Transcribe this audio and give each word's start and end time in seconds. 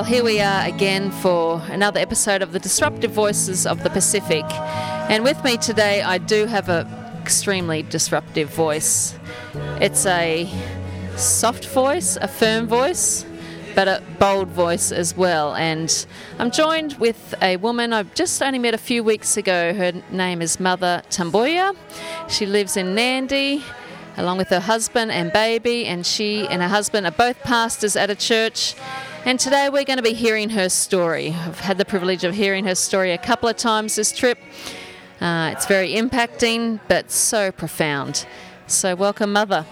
Well, 0.00 0.08
here 0.08 0.24
we 0.24 0.40
are 0.40 0.66
again 0.66 1.10
for 1.10 1.60
another 1.68 2.00
episode 2.00 2.40
of 2.40 2.52
the 2.52 2.58
Disruptive 2.58 3.10
Voices 3.10 3.66
of 3.66 3.82
the 3.82 3.90
Pacific. 3.90 4.46
And 5.10 5.22
with 5.22 5.44
me 5.44 5.58
today, 5.58 6.00
I 6.00 6.16
do 6.16 6.46
have 6.46 6.70
an 6.70 6.86
extremely 7.20 7.82
disruptive 7.82 8.48
voice. 8.48 9.14
It's 9.78 10.06
a 10.06 10.50
soft 11.16 11.66
voice, 11.66 12.16
a 12.16 12.28
firm 12.28 12.66
voice, 12.66 13.26
but 13.74 13.88
a 13.88 14.02
bold 14.18 14.48
voice 14.48 14.90
as 14.90 15.14
well. 15.18 15.54
And 15.54 16.06
I'm 16.38 16.50
joined 16.50 16.94
with 16.94 17.34
a 17.42 17.58
woman 17.58 17.92
I've 17.92 18.14
just 18.14 18.42
only 18.42 18.58
met 18.58 18.72
a 18.72 18.78
few 18.78 19.04
weeks 19.04 19.36
ago. 19.36 19.74
Her 19.74 19.92
name 20.10 20.40
is 20.40 20.56
Maca 20.56 21.04
Tabuya. 21.10 21.76
She 22.30 22.46
lives 22.46 22.78
in 22.78 22.94
Nadi 22.94 23.62
along 24.16 24.38
with 24.38 24.48
her 24.48 24.60
husband 24.60 25.10
and 25.10 25.30
baby, 25.32 25.86
and 25.86 26.06
she 26.06 26.46
and 26.48 26.62
her 26.62 26.68
husband 26.68 27.06
are 27.06 27.12
both 27.12 27.38
pastors 27.40 27.96
at 27.96 28.08
a 28.08 28.14
church. 28.14 28.74
And 29.26 29.38
today 29.38 29.68
we're 29.68 29.84
going 29.84 29.98
to 29.98 30.02
be 30.02 30.14
hearing 30.14 30.48
her 30.50 30.70
story. 30.70 31.28
I've 31.28 31.60
had 31.60 31.76
the 31.76 31.84
privilege 31.84 32.24
of 32.24 32.34
hearing 32.34 32.64
her 32.64 32.74
story 32.74 33.12
a 33.12 33.18
couple 33.18 33.50
of 33.50 33.56
times 33.58 33.96
this 33.96 34.12
trip. 34.12 34.38
Uh, 35.20 35.50
it's 35.52 35.66
very 35.66 35.92
impacting, 35.92 36.80
but 36.88 37.10
so 37.10 37.52
profound. 37.52 38.24
So, 38.66 38.96
welcome, 38.96 39.34
Maca. 39.34 39.66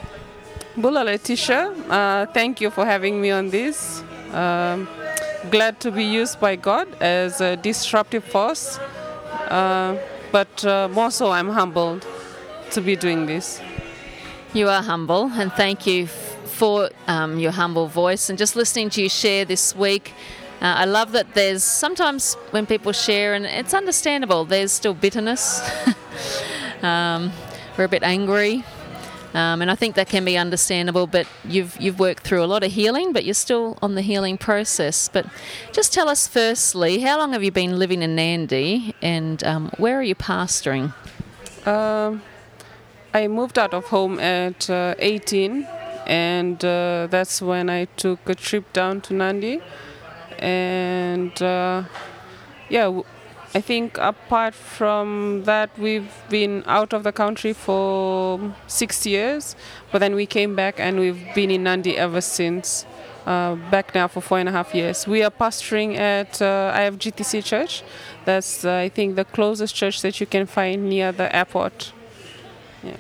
Bula 0.77 1.03
Letitia, 1.03 1.71
uh, 1.89 2.27
thank 2.27 2.61
you 2.61 2.71
for 2.71 2.85
having 2.85 3.23
me 3.23 3.31
on 3.31 3.49
this. 3.49 4.03
Um, 4.33 4.87
glad 5.51 5.81
to 5.81 5.91
be 5.91 6.05
used 6.05 6.39
by 6.41 6.57
God 6.57 6.87
as 7.01 7.41
a 7.41 7.57
disruptive 7.57 8.25
force, 8.25 8.79
uh, 9.49 9.97
but 10.31 10.63
uh, 10.67 10.89
more 10.89 11.11
so, 11.11 11.31
I'm 11.31 11.49
humbled 11.49 12.07
to 12.73 12.83
be 12.83 12.97
doing 12.97 13.25
this. 13.25 13.63
You 14.53 14.69
are 14.69 14.83
humble, 14.83 15.31
and 15.33 15.51
thank 15.55 15.87
you 15.87 16.07
for 16.59 16.91
um, 17.07 17.39
your 17.39 17.53
humble 17.53 17.87
voice 17.87 18.29
and 18.29 18.37
just 18.37 18.57
listening 18.57 18.91
to 18.91 19.01
you 19.01 19.09
share 19.09 19.45
this 19.45 19.77
week. 19.77 20.13
Uh, 20.61 20.83
I 20.83 20.87
love 20.87 21.13
that 21.13 21.35
there's 21.35 21.63
sometimes 21.63 22.35
when 22.51 22.67
people 22.67 22.91
share, 22.91 23.35
and 23.35 23.47
it's 23.47 23.73
understandable, 23.73 24.45
there's 24.45 24.73
still 24.73 24.93
bitterness. 24.93 25.63
um, 26.83 27.31
we're 27.77 27.85
a 27.85 27.89
bit 27.89 28.03
angry. 28.03 28.65
Um, 29.35 29.63
and 29.63 29.71
I 29.71 29.77
think 29.77 29.95
that 29.95 30.09
can 30.09 30.25
be 30.25 30.37
understandable, 30.37 31.07
but 31.07 31.29
you've 31.45 31.81
you've 31.81 32.01
worked 32.01 32.25
through 32.25 32.43
a 32.43 32.47
lot 32.47 32.65
of 32.65 32.73
healing, 32.73 33.13
but 33.13 33.25
you're 33.25 33.35
still 33.35 33.79
on 33.81 33.95
the 33.95 34.03
healing 34.03 34.37
process. 34.37 35.09
But 35.09 35.27
just 35.71 35.93
tell 35.93 36.09
us 36.09 36.27
firstly, 36.27 37.01
how 37.03 37.19
long 37.19 37.35
have 37.35 37.45
you 37.45 37.53
been 37.53 37.79
living 37.79 38.03
in 38.03 38.17
Nadi, 38.17 38.95
and 39.01 39.45
um, 39.45 39.71
where 39.77 39.97
are 39.97 40.03
you 40.03 40.17
pastoring? 40.17 40.93
Um, 41.67 42.23
I 43.15 43.29
moved 43.29 43.59
out 43.59 43.75
of 43.75 43.85
home 43.85 44.19
at 44.19 44.69
uh, 44.69 44.95
18, 44.99 45.69
and 46.09 46.65
uh, 46.65 47.07
that's 47.11 47.43
when 47.43 47.69
I 47.69 47.85
took 47.97 48.29
a 48.29 48.35
trip 48.35 48.73
down 48.73 49.03
to 49.03 49.15
Nadi. 49.15 49.63
And 50.39 51.41
uh, 51.43 51.85
yeah, 52.71 53.03
I 53.55 53.61
think 53.61 53.99
apart 53.99 54.55
from 54.55 55.45
that, 55.45 55.79
we've 55.79 56.11
been 56.31 56.65
out 56.67 56.93
of 56.93 57.05
the 57.05 57.13
country 57.13 57.53
for 57.53 58.55
six 58.67 59.07
years, 59.07 59.55
but 59.93 59.99
then 59.99 60.15
we 60.15 60.27
came 60.27 60.57
back 60.57 60.81
and 60.81 60.99
we've 60.99 61.35
been 61.35 61.51
in 61.51 61.65
Nadi 61.65 61.95
ever 61.95 62.21
since. 62.21 62.87
Uh, 63.27 63.57
back 63.71 63.95
now 63.95 64.09
for 64.09 64.23
four 64.23 64.39
and 64.39 64.49
a 64.49 64.53
half 64.53 64.75
years. 64.75 65.07
We 65.07 65.23
are 65.23 65.31
pastoring 65.31 65.99
at 65.99 66.41
uh, 66.41 66.73
IFGTC 66.75 67.45
Church. 67.45 67.83
That's, 68.25 68.65
uh, 68.65 68.73
I 68.77 68.89
think, 68.89 69.17
the 69.17 69.27
closest 69.27 69.75
church 69.75 70.01
that 70.01 70.19
you 70.19 70.27
can 70.27 70.47
find 70.47 70.89
near 70.89 71.13
the 71.13 71.35
airport. 71.37 71.93
Yeah. 72.83 72.97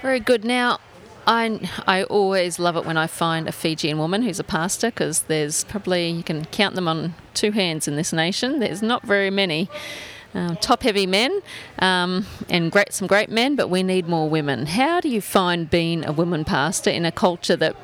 Very 0.00 0.20
good. 0.20 0.46
Now, 0.46 0.78
I, 1.26 1.68
I 1.86 2.04
always 2.04 2.58
love 2.58 2.76
it 2.76 2.84
when 2.84 2.96
I 2.96 3.06
find 3.06 3.48
a 3.48 3.52
Fijian 3.52 3.98
woman 3.98 4.22
who's 4.22 4.38
a 4.38 4.44
pastor 4.44 4.88
because 4.88 5.22
there's 5.22 5.64
probably, 5.64 6.08
you 6.10 6.22
can 6.22 6.44
count 6.46 6.76
them 6.76 6.86
on 6.86 7.14
two 7.34 7.50
hands 7.50 7.88
in 7.88 7.96
this 7.96 8.12
nation. 8.12 8.60
There's 8.60 8.82
not 8.82 9.02
very 9.02 9.30
many. 9.30 9.68
Uh, 10.34 10.54
top 10.56 10.82
heavy 10.82 11.06
men 11.06 11.40
um, 11.78 12.26
and 12.50 12.70
great 12.70 12.92
some 12.92 13.06
great 13.06 13.30
men, 13.30 13.56
but 13.56 13.70
we 13.70 13.82
need 13.82 14.06
more 14.06 14.28
women. 14.28 14.66
How 14.66 15.00
do 15.00 15.08
you 15.08 15.22
find 15.22 15.70
being 15.70 16.04
a 16.04 16.12
woman 16.12 16.44
pastor 16.44 16.90
in 16.90 17.06
a 17.06 17.12
culture 17.12 17.56
that 17.56 17.74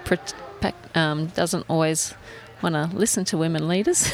um, 0.95 1.29
doesn't 1.29 1.65
always 1.67 2.13
want 2.61 2.75
to 2.75 2.91
listen 2.95 3.25
to 3.27 3.39
women 3.39 3.69
leaders? 3.69 4.13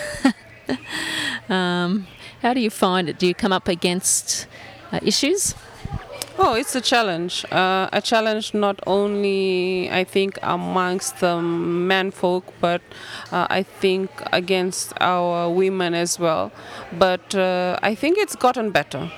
um, 1.48 2.06
how 2.42 2.54
do 2.54 2.60
you 2.60 2.70
find 2.70 3.08
it? 3.08 3.18
Do 3.18 3.26
you 3.26 3.34
come 3.34 3.52
up 3.52 3.66
against 3.66 4.46
uh, 4.92 5.00
issues? 5.02 5.56
Oh, 6.40 6.54
it's 6.54 6.76
a 6.76 6.80
challenge. 6.80 7.44
Uh, 7.50 7.88
a 7.92 8.00
challenge 8.00 8.54
not 8.54 8.78
only, 8.86 9.90
I 9.90 10.04
think, 10.04 10.38
amongst 10.40 11.18
the 11.18 11.42
men 11.42 12.12
folk, 12.12 12.44
but 12.60 12.80
uh, 13.32 13.48
I 13.50 13.64
think 13.64 14.08
against 14.32 14.92
our 15.00 15.50
women 15.50 15.94
as 15.94 16.16
well. 16.16 16.52
But 16.92 17.34
uh, 17.34 17.80
I 17.82 17.96
think 17.96 18.18
it's 18.18 18.36
gotten 18.36 18.70
better. 18.70 19.10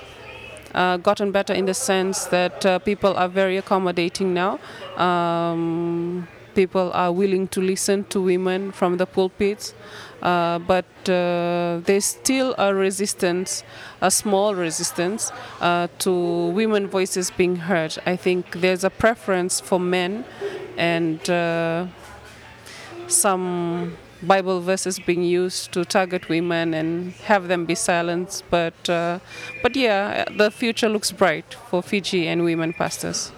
Uh, 0.74 0.96
gotten 0.96 1.30
better 1.30 1.52
in 1.52 1.66
the 1.66 1.74
sense 1.74 2.24
that 2.26 2.64
uh, 2.64 2.78
people 2.78 3.14
are 3.14 3.28
very 3.28 3.58
accommodating 3.58 4.32
now. 4.32 4.58
Um, 4.96 6.26
people 6.54 6.90
are 6.94 7.12
willing 7.12 7.48
to 7.48 7.60
listen 7.60 8.04
to 8.04 8.22
women 8.22 8.72
from 8.72 8.96
the 8.96 9.04
pulpits. 9.04 9.74
Uh, 10.22 10.58
but 10.58 10.84
uh, 11.08 11.80
there's 11.84 12.04
still 12.04 12.54
a 12.58 12.74
resistance, 12.74 13.64
a 14.00 14.10
small 14.10 14.54
resistance 14.54 15.32
uh, 15.60 15.88
to 15.98 16.48
women 16.48 16.86
voices 16.86 17.30
being 17.30 17.56
heard. 17.56 17.96
I 18.06 18.16
think 18.16 18.60
there's 18.60 18.84
a 18.84 18.90
preference 18.90 19.60
for 19.60 19.80
men 19.80 20.24
and 20.76 21.28
uh, 21.30 21.86
some 23.06 23.96
Bible 24.22 24.60
verses 24.60 24.98
being 24.98 25.22
used 25.22 25.72
to 25.72 25.84
target 25.84 26.28
women 26.28 26.74
and 26.74 27.12
have 27.24 27.48
them 27.48 27.64
be 27.64 27.74
silenced. 27.74 28.44
But, 28.50 28.88
uh, 28.88 29.20
but 29.62 29.74
yeah, 29.74 30.24
the 30.36 30.50
future 30.50 30.88
looks 30.88 31.10
bright 31.10 31.54
for 31.68 31.82
Fiji 31.82 32.28
and 32.28 32.44
women 32.44 32.74
pastors. 32.74 33.32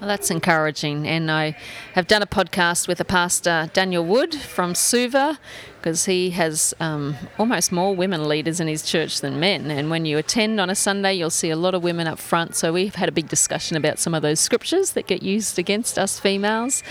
Well, 0.00 0.08
that's 0.08 0.30
encouraging. 0.30 1.08
And 1.08 1.30
I 1.30 1.56
have 1.94 2.06
done 2.06 2.20
a 2.20 2.26
podcast 2.26 2.86
with 2.86 3.00
a 3.00 3.04
pastor, 3.04 3.70
Daniel 3.72 4.04
Wood 4.04 4.34
from 4.34 4.74
Suva, 4.74 5.38
because 5.78 6.04
he 6.04 6.30
has 6.30 6.74
um, 6.80 7.16
almost 7.38 7.72
more 7.72 7.96
women 7.96 8.28
leaders 8.28 8.60
in 8.60 8.68
his 8.68 8.82
church 8.82 9.22
than 9.22 9.40
men. 9.40 9.70
And 9.70 9.88
when 9.88 10.04
you 10.04 10.18
attend 10.18 10.60
on 10.60 10.68
a 10.68 10.74
Sunday, 10.74 11.14
you'll 11.14 11.30
see 11.30 11.48
a 11.48 11.56
lot 11.56 11.74
of 11.74 11.82
women 11.82 12.06
up 12.06 12.18
front. 12.18 12.56
So 12.56 12.74
we've 12.74 12.94
had 12.94 13.08
a 13.08 13.12
big 13.12 13.28
discussion 13.28 13.74
about 13.74 13.98
some 13.98 14.12
of 14.12 14.20
those 14.20 14.38
scriptures 14.38 14.90
that 14.92 15.06
get 15.06 15.22
used 15.22 15.58
against 15.58 15.98
us 15.98 16.20
females 16.20 16.82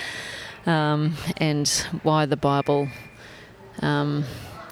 um, 0.65 1.13
and 1.37 1.67
why 2.01 2.25
the 2.25 2.37
Bible 2.37 2.87
um, 3.83 4.25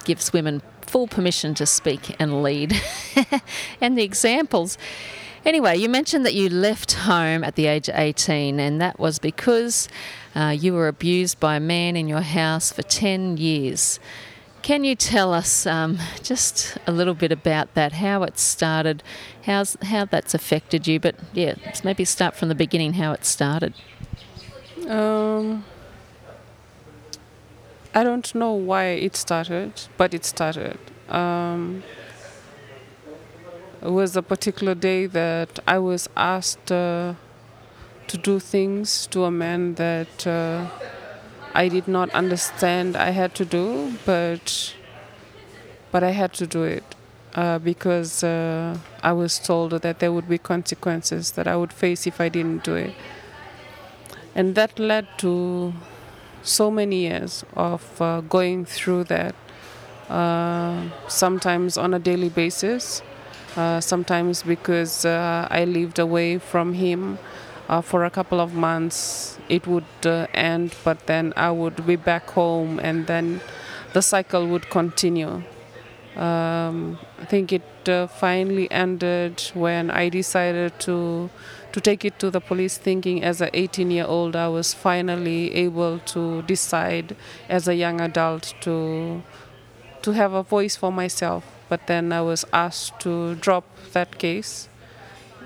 gives 0.04 0.32
women 0.32 0.60
full 0.80 1.06
permission 1.06 1.54
to 1.54 1.66
speak 1.66 2.16
and 2.18 2.42
lead. 2.42 2.74
and 3.80 3.96
the 3.96 4.02
examples. 4.02 4.76
Anyway, 5.44 5.76
you 5.76 5.90
mentioned 5.90 6.24
that 6.24 6.32
you 6.32 6.48
left 6.48 6.92
home 6.92 7.44
at 7.44 7.54
the 7.54 7.66
age 7.66 7.88
of 7.90 7.94
18, 7.96 8.58
and 8.58 8.80
that 8.80 8.98
was 8.98 9.18
because 9.18 9.88
uh, 10.34 10.56
you 10.58 10.72
were 10.72 10.88
abused 10.88 11.38
by 11.38 11.56
a 11.56 11.60
man 11.60 11.96
in 11.96 12.08
your 12.08 12.22
house 12.22 12.72
for 12.72 12.82
10 12.82 13.36
years. 13.36 14.00
Can 14.62 14.84
you 14.84 14.94
tell 14.94 15.34
us 15.34 15.66
um, 15.66 15.98
just 16.22 16.78
a 16.86 16.92
little 16.92 17.12
bit 17.12 17.30
about 17.30 17.74
that, 17.74 17.92
how 17.92 18.22
it 18.22 18.38
started, 18.38 19.02
how's, 19.42 19.76
how 19.82 20.06
that's 20.06 20.32
affected 20.32 20.86
you? 20.86 20.98
But 20.98 21.16
yeah, 21.34 21.56
maybe 21.84 22.06
start 22.06 22.34
from 22.34 22.48
the 22.48 22.54
beginning, 22.54 22.94
how 22.94 23.12
it 23.12 23.26
started. 23.26 23.74
Um, 24.88 25.66
I 27.94 28.02
don't 28.02 28.34
know 28.34 28.52
why 28.52 28.84
it 28.86 29.14
started, 29.14 29.82
but 29.98 30.14
it 30.14 30.24
started. 30.24 30.78
Um, 31.10 31.82
was 33.90 34.16
a 34.16 34.22
particular 34.22 34.74
day 34.74 35.04
that 35.06 35.58
I 35.66 35.78
was 35.78 36.08
asked 36.16 36.72
uh, 36.72 37.14
to 38.06 38.16
do 38.16 38.38
things 38.38 39.06
to 39.08 39.24
a 39.24 39.30
man 39.30 39.74
that 39.74 40.26
uh, 40.26 40.66
I 41.54 41.68
did 41.68 41.86
not 41.86 42.10
understand 42.10 42.96
I 42.96 43.10
had 43.10 43.34
to 43.34 43.44
do, 43.44 43.92
but 44.06 44.74
but 45.92 46.02
I 46.02 46.10
had 46.10 46.32
to 46.34 46.46
do 46.46 46.62
it 46.64 46.94
uh, 47.34 47.58
because 47.58 48.24
uh, 48.24 48.78
I 49.02 49.12
was 49.12 49.38
told 49.38 49.72
that 49.72 49.98
there 49.98 50.12
would 50.12 50.28
be 50.28 50.38
consequences 50.38 51.32
that 51.32 51.46
I 51.46 51.54
would 51.54 51.72
face 51.72 52.06
if 52.06 52.20
I 52.20 52.28
didn't 52.28 52.64
do 52.64 52.74
it, 52.74 52.94
and 54.34 54.54
that 54.54 54.78
led 54.78 55.06
to 55.18 55.74
so 56.42 56.70
many 56.70 57.02
years 57.02 57.44
of 57.54 58.00
uh, 58.00 58.20
going 58.22 58.64
through 58.64 59.04
that. 59.04 59.34
Uh, 60.08 60.90
sometimes 61.08 61.78
on 61.78 61.94
a 61.94 61.98
daily 61.98 62.28
basis, 62.28 63.00
sometimes 63.80 64.42
because 64.42 65.04
uh, 65.04 65.48
I 65.50 65.64
lived 65.64 65.98
away 65.98 66.38
from 66.38 66.74
him 66.74 67.18
uh, 67.68 67.80
for 67.80 68.04
a 68.04 68.10
couple 68.10 68.40
of 68.40 68.54
months, 68.54 69.38
it 69.48 69.66
would 69.66 69.84
uh, 70.04 70.26
end, 70.34 70.74
but 70.84 71.06
then 71.06 71.32
I 71.36 71.50
would 71.50 71.86
be 71.86 71.96
back 71.96 72.30
home 72.30 72.78
and 72.82 73.06
then 73.06 73.40
the 73.92 74.02
cycle 74.02 74.46
would 74.48 74.68
continue. 74.70 75.42
Um, 76.16 76.98
I 77.20 77.24
think 77.24 77.52
it 77.52 77.88
uh, 77.88 78.06
finally 78.06 78.70
ended 78.70 79.42
when 79.54 79.90
I 79.90 80.08
decided 80.08 80.78
to 80.80 81.28
to 81.72 81.80
take 81.80 82.04
it 82.04 82.20
to 82.20 82.30
the 82.30 82.40
police 82.40 82.78
thinking 82.78 83.24
as 83.24 83.40
an 83.40 83.50
18 83.52 83.90
year 83.90 84.04
old 84.06 84.36
I 84.36 84.46
was 84.46 84.72
finally 84.72 85.52
able 85.54 85.98
to 86.14 86.42
decide 86.42 87.16
as 87.48 87.66
a 87.66 87.74
young 87.74 88.00
adult 88.00 88.54
to 88.60 89.22
to 90.02 90.12
have 90.12 90.32
a 90.34 90.44
voice 90.44 90.76
for 90.76 90.92
myself. 90.92 91.44
But 91.74 91.88
then 91.88 92.12
I 92.12 92.20
was 92.20 92.44
asked 92.52 93.00
to 93.00 93.34
drop 93.34 93.64
that 93.94 94.16
case. 94.18 94.68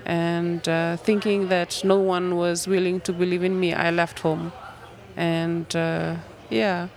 And 0.05 0.61
uh, 0.69 0.97
thinking 0.97 1.47
that 1.47 1.81
no 1.83 1.97
one 1.97 2.35
was 2.35 2.67
willing 2.67 3.01
to 3.01 3.11
believe 3.11 3.43
in 3.43 3.59
me, 3.59 3.73
I 3.73 3.89
left 3.89 4.19
home. 4.19 4.51
And 5.17 5.75
uh, 5.75 6.17
yeah, 6.51 6.89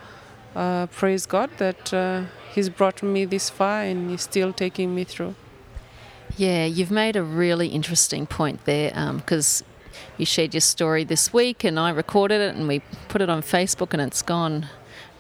uh, 0.55 0.87
praise 0.89 1.25
God 1.25 1.49
that 1.57 1.95
uh, 1.95 2.25
He's 2.55 2.69
brought 2.69 3.03
me 3.03 3.25
this 3.25 3.49
far 3.49 3.85
and 3.85 4.11
He's 4.11 4.21
still 4.21 4.53
taking 4.53 4.95
me 4.95 5.05
through. 5.05 5.35
Yeah, 6.37 6.67
you've 6.67 6.91
made 6.91 7.17
a 7.17 7.23
really 7.23 7.69
interesting 7.69 8.27
point 8.27 8.67
there 8.67 8.91
because 9.17 9.63
um, 9.63 9.69
you 10.19 10.27
shared 10.27 10.53
your 10.53 10.61
story 10.61 11.05
this 11.05 11.33
week 11.33 11.65
and 11.65 11.81
I 11.81 11.89
recorded 11.89 12.43
it 12.43 12.55
and 12.55 12.69
we 12.69 12.83
put 13.09 13.23
it 13.23 13.31
on 13.31 13.41
Facebook 13.41 13.95
and 13.95 14.03
it's 14.03 14.21
gone 14.21 14.69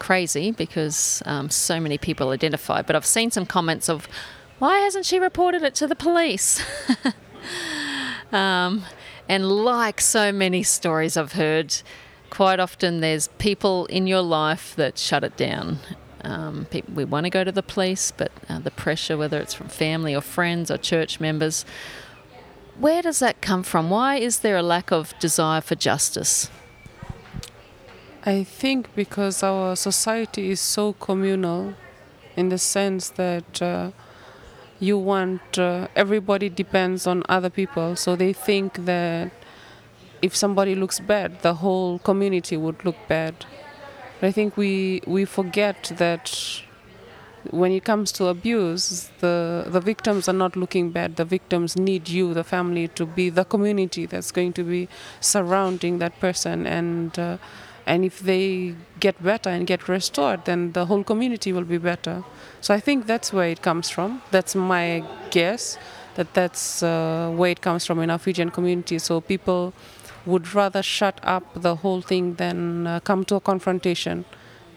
crazy 0.02 0.50
because 0.50 1.22
um, 1.26 1.48
so 1.48 1.78
many 1.78 1.96
people 1.96 2.30
identify. 2.30 2.82
But 2.82 2.96
I've 2.96 3.06
seen 3.06 3.30
some 3.30 3.46
comments 3.46 3.88
of, 3.88 4.08
why 4.58 4.78
hasn't 4.78 5.06
she 5.06 5.20
reported 5.20 5.62
it 5.62 5.76
to 5.76 5.86
the 5.86 5.94
police? 5.94 6.60
um, 8.32 8.82
and 9.28 9.48
like 9.48 10.00
so 10.00 10.32
many 10.32 10.64
stories 10.64 11.16
I've 11.16 11.34
heard, 11.34 11.72
quite 12.30 12.58
often 12.58 13.00
there's 13.00 13.28
people 13.38 13.86
in 13.86 14.08
your 14.08 14.22
life 14.22 14.74
that 14.74 14.98
shut 14.98 15.22
it 15.22 15.36
down. 15.36 15.78
Um, 16.24 16.66
people, 16.68 16.94
we 16.94 17.04
want 17.04 17.26
to 17.26 17.30
go 17.30 17.44
to 17.44 17.52
the 17.52 17.62
police, 17.62 18.10
but 18.10 18.32
uh, 18.48 18.58
the 18.58 18.72
pressure, 18.72 19.16
whether 19.16 19.38
it's 19.38 19.54
from 19.54 19.68
family 19.68 20.16
or 20.16 20.20
friends 20.20 20.68
or 20.68 20.78
church 20.78 21.20
members, 21.20 21.64
where 22.76 23.02
does 23.02 23.20
that 23.20 23.40
come 23.40 23.62
from? 23.62 23.88
Why 23.88 24.16
is 24.16 24.40
there 24.40 24.56
a 24.56 24.62
lack 24.64 24.90
of 24.90 25.16
desire 25.20 25.60
for 25.60 25.76
justice? 25.76 26.50
I 28.24 28.44
think 28.44 28.94
because 28.94 29.42
our 29.42 29.74
society 29.74 30.50
is 30.50 30.60
so 30.60 30.92
communal 30.92 31.74
in 32.36 32.50
the 32.50 32.58
sense 32.58 33.08
that 33.10 33.60
uh, 33.60 33.90
you 34.78 34.96
want 34.96 35.58
uh, 35.58 35.88
everybody 35.96 36.48
depends 36.48 37.04
on 37.06 37.24
other 37.28 37.50
people, 37.50 37.96
so 37.96 38.14
they 38.14 38.32
think 38.32 38.84
that 38.84 39.32
if 40.22 40.36
somebody 40.36 40.76
looks 40.76 41.00
bad, 41.00 41.42
the 41.42 41.54
whole 41.54 41.98
community 41.98 42.56
would 42.56 42.84
look 42.84 42.96
bad. 43.08 43.34
But 44.20 44.28
I 44.28 44.32
think 44.32 44.56
we 44.56 45.02
we 45.04 45.24
forget 45.24 45.92
that 45.96 46.62
when 47.50 47.72
it 47.72 47.84
comes 47.84 48.12
to 48.12 48.26
abuse, 48.26 49.10
the, 49.18 49.64
the 49.66 49.80
victims 49.80 50.28
are 50.28 50.32
not 50.32 50.54
looking 50.54 50.90
bad. 50.90 51.16
The 51.16 51.24
victims 51.24 51.76
need 51.76 52.08
you, 52.08 52.34
the 52.34 52.44
family, 52.44 52.86
to 52.88 53.04
be 53.04 53.30
the 53.30 53.44
community 53.44 54.06
that's 54.06 54.30
going 54.30 54.52
to 54.52 54.62
be 54.62 54.88
surrounding 55.20 55.98
that 55.98 56.20
person. 56.20 56.68
And, 56.68 57.18
uh, 57.18 57.38
and 57.86 58.04
if 58.04 58.20
they 58.20 58.74
get 59.00 59.22
better 59.22 59.50
and 59.50 59.66
get 59.66 59.88
restored, 59.88 60.44
then 60.44 60.72
the 60.72 60.86
whole 60.86 61.04
community 61.04 61.52
will 61.52 61.64
be 61.64 61.78
better. 61.78 62.24
So 62.60 62.74
I 62.74 62.80
think 62.80 63.06
that's 63.06 63.32
where 63.32 63.48
it 63.48 63.62
comes 63.62 63.90
from. 63.90 64.22
That's 64.30 64.54
my 64.54 65.04
guess, 65.30 65.78
that 66.14 66.34
that's 66.34 66.82
uh, 66.82 67.32
where 67.34 67.50
it 67.50 67.60
comes 67.60 67.84
from 67.86 68.00
in 68.00 68.10
our 68.10 68.18
Fijian 68.18 68.50
community. 68.50 68.98
So 68.98 69.20
people 69.20 69.72
would 70.26 70.54
rather 70.54 70.82
shut 70.82 71.18
up 71.22 71.44
the 71.54 71.76
whole 71.76 72.00
thing 72.00 72.34
than 72.34 72.86
uh, 72.86 73.00
come 73.00 73.24
to 73.24 73.36
a 73.36 73.40
confrontation. 73.40 74.24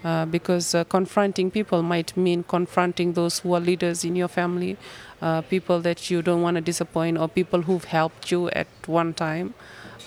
Uh, 0.04 0.24
because 0.24 0.76
uh, 0.76 0.84
confronting 0.84 1.50
people 1.50 1.82
might 1.82 2.16
mean 2.16 2.44
confronting 2.44 3.14
those 3.14 3.40
who 3.40 3.56
are 3.56 3.60
leaders 3.60 4.06
in 4.06 4.16
your 4.16 4.28
family, 4.28 4.78
uh, 5.20 5.42
people 5.42 5.80
that 5.82 6.12
you 6.12 6.22
don't 6.22 6.44
want 6.44 6.54
to 6.54 6.62
disappoint, 6.62 7.18
or 7.18 7.28
people 7.28 7.64
who've 7.64 7.86
helped 7.86 8.30
you 8.30 8.48
at 8.52 8.68
one 8.86 9.16
time. 9.16 9.56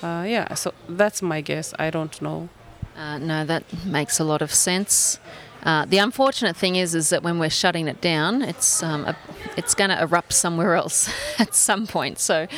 Uh, 0.00 0.24
yeah, 0.24 0.54
so 0.54 0.72
that's 0.88 1.20
my 1.20 1.40
guess. 1.40 1.74
I 1.80 1.90
don't 1.90 2.22
know. 2.22 2.48
Uh, 2.98 3.16
no, 3.18 3.44
that 3.44 3.62
makes 3.86 4.18
a 4.18 4.24
lot 4.24 4.42
of 4.42 4.52
sense. 4.52 5.20
the 5.64 5.98
unfortunate 5.98 6.56
thing 6.56 6.74
is, 6.74 6.96
is 6.96 7.10
that 7.10 7.22
when 7.22 7.38
we're 7.38 7.48
shutting 7.48 7.86
it 7.86 8.00
down, 8.00 8.42
it's 8.42 8.82
um, 8.82 9.04
a, 9.04 9.16
it's 9.56 9.72
going 9.74 9.90
to 9.90 10.02
erupt 10.02 10.32
somewhere 10.32 10.74
else 10.74 11.08
at 11.38 11.54
some 11.54 11.86
point. 11.86 12.18
So 12.18 12.48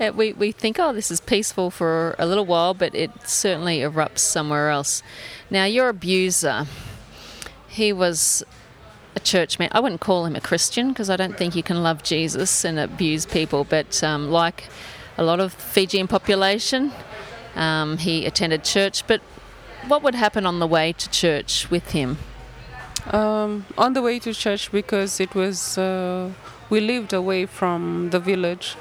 we 0.00 0.32
we 0.32 0.50
think, 0.50 0.78
oh, 0.80 0.92
this 0.92 1.10
is 1.10 1.20
peaceful 1.20 1.70
for 1.70 2.16
a 2.18 2.26
little 2.26 2.46
while, 2.46 2.74
but 2.74 2.94
it 2.94 3.10
certainly 3.24 3.78
erupts 3.78 4.18
somewhere 4.18 4.70
else. 4.70 5.02
Now, 5.50 5.66
your 5.66 5.88
abuser, 5.88 6.66
he 7.68 7.92
was 7.92 8.42
a 9.14 9.20
churchman. 9.20 9.68
I 9.72 9.80
wouldn't 9.80 10.00
call 10.00 10.24
him 10.24 10.34
a 10.34 10.40
Christian 10.40 10.88
because 10.88 11.10
I 11.10 11.16
don't 11.16 11.36
think 11.36 11.54
you 11.54 11.62
can 11.62 11.82
love 11.82 12.02
Jesus 12.02 12.64
and 12.64 12.78
abuse 12.78 13.26
people, 13.26 13.64
but 13.64 14.02
um, 14.02 14.30
like 14.30 14.64
a 15.16 15.22
lot 15.22 15.38
of 15.38 15.52
Fijian 15.52 16.08
population, 16.08 16.92
um, 17.54 17.98
he 17.98 18.26
attended 18.26 18.64
church. 18.64 19.06
But 19.06 19.20
what 19.88 20.02
would 20.02 20.14
happen 20.14 20.46
on 20.46 20.58
the 20.58 20.66
way 20.66 20.92
to 20.92 21.10
church 21.10 21.70
with 21.70 21.90
him? 21.90 22.18
Um, 23.12 23.66
on 23.78 23.94
the 23.94 24.02
way 24.02 24.18
to 24.18 24.34
church, 24.34 24.70
because 24.70 25.20
it 25.20 25.34
was, 25.34 25.78
uh, 25.78 26.30
we 26.68 26.80
lived 26.80 27.12
away 27.12 27.46
from 27.46 28.10
the 28.10 28.20
village, 28.20 28.76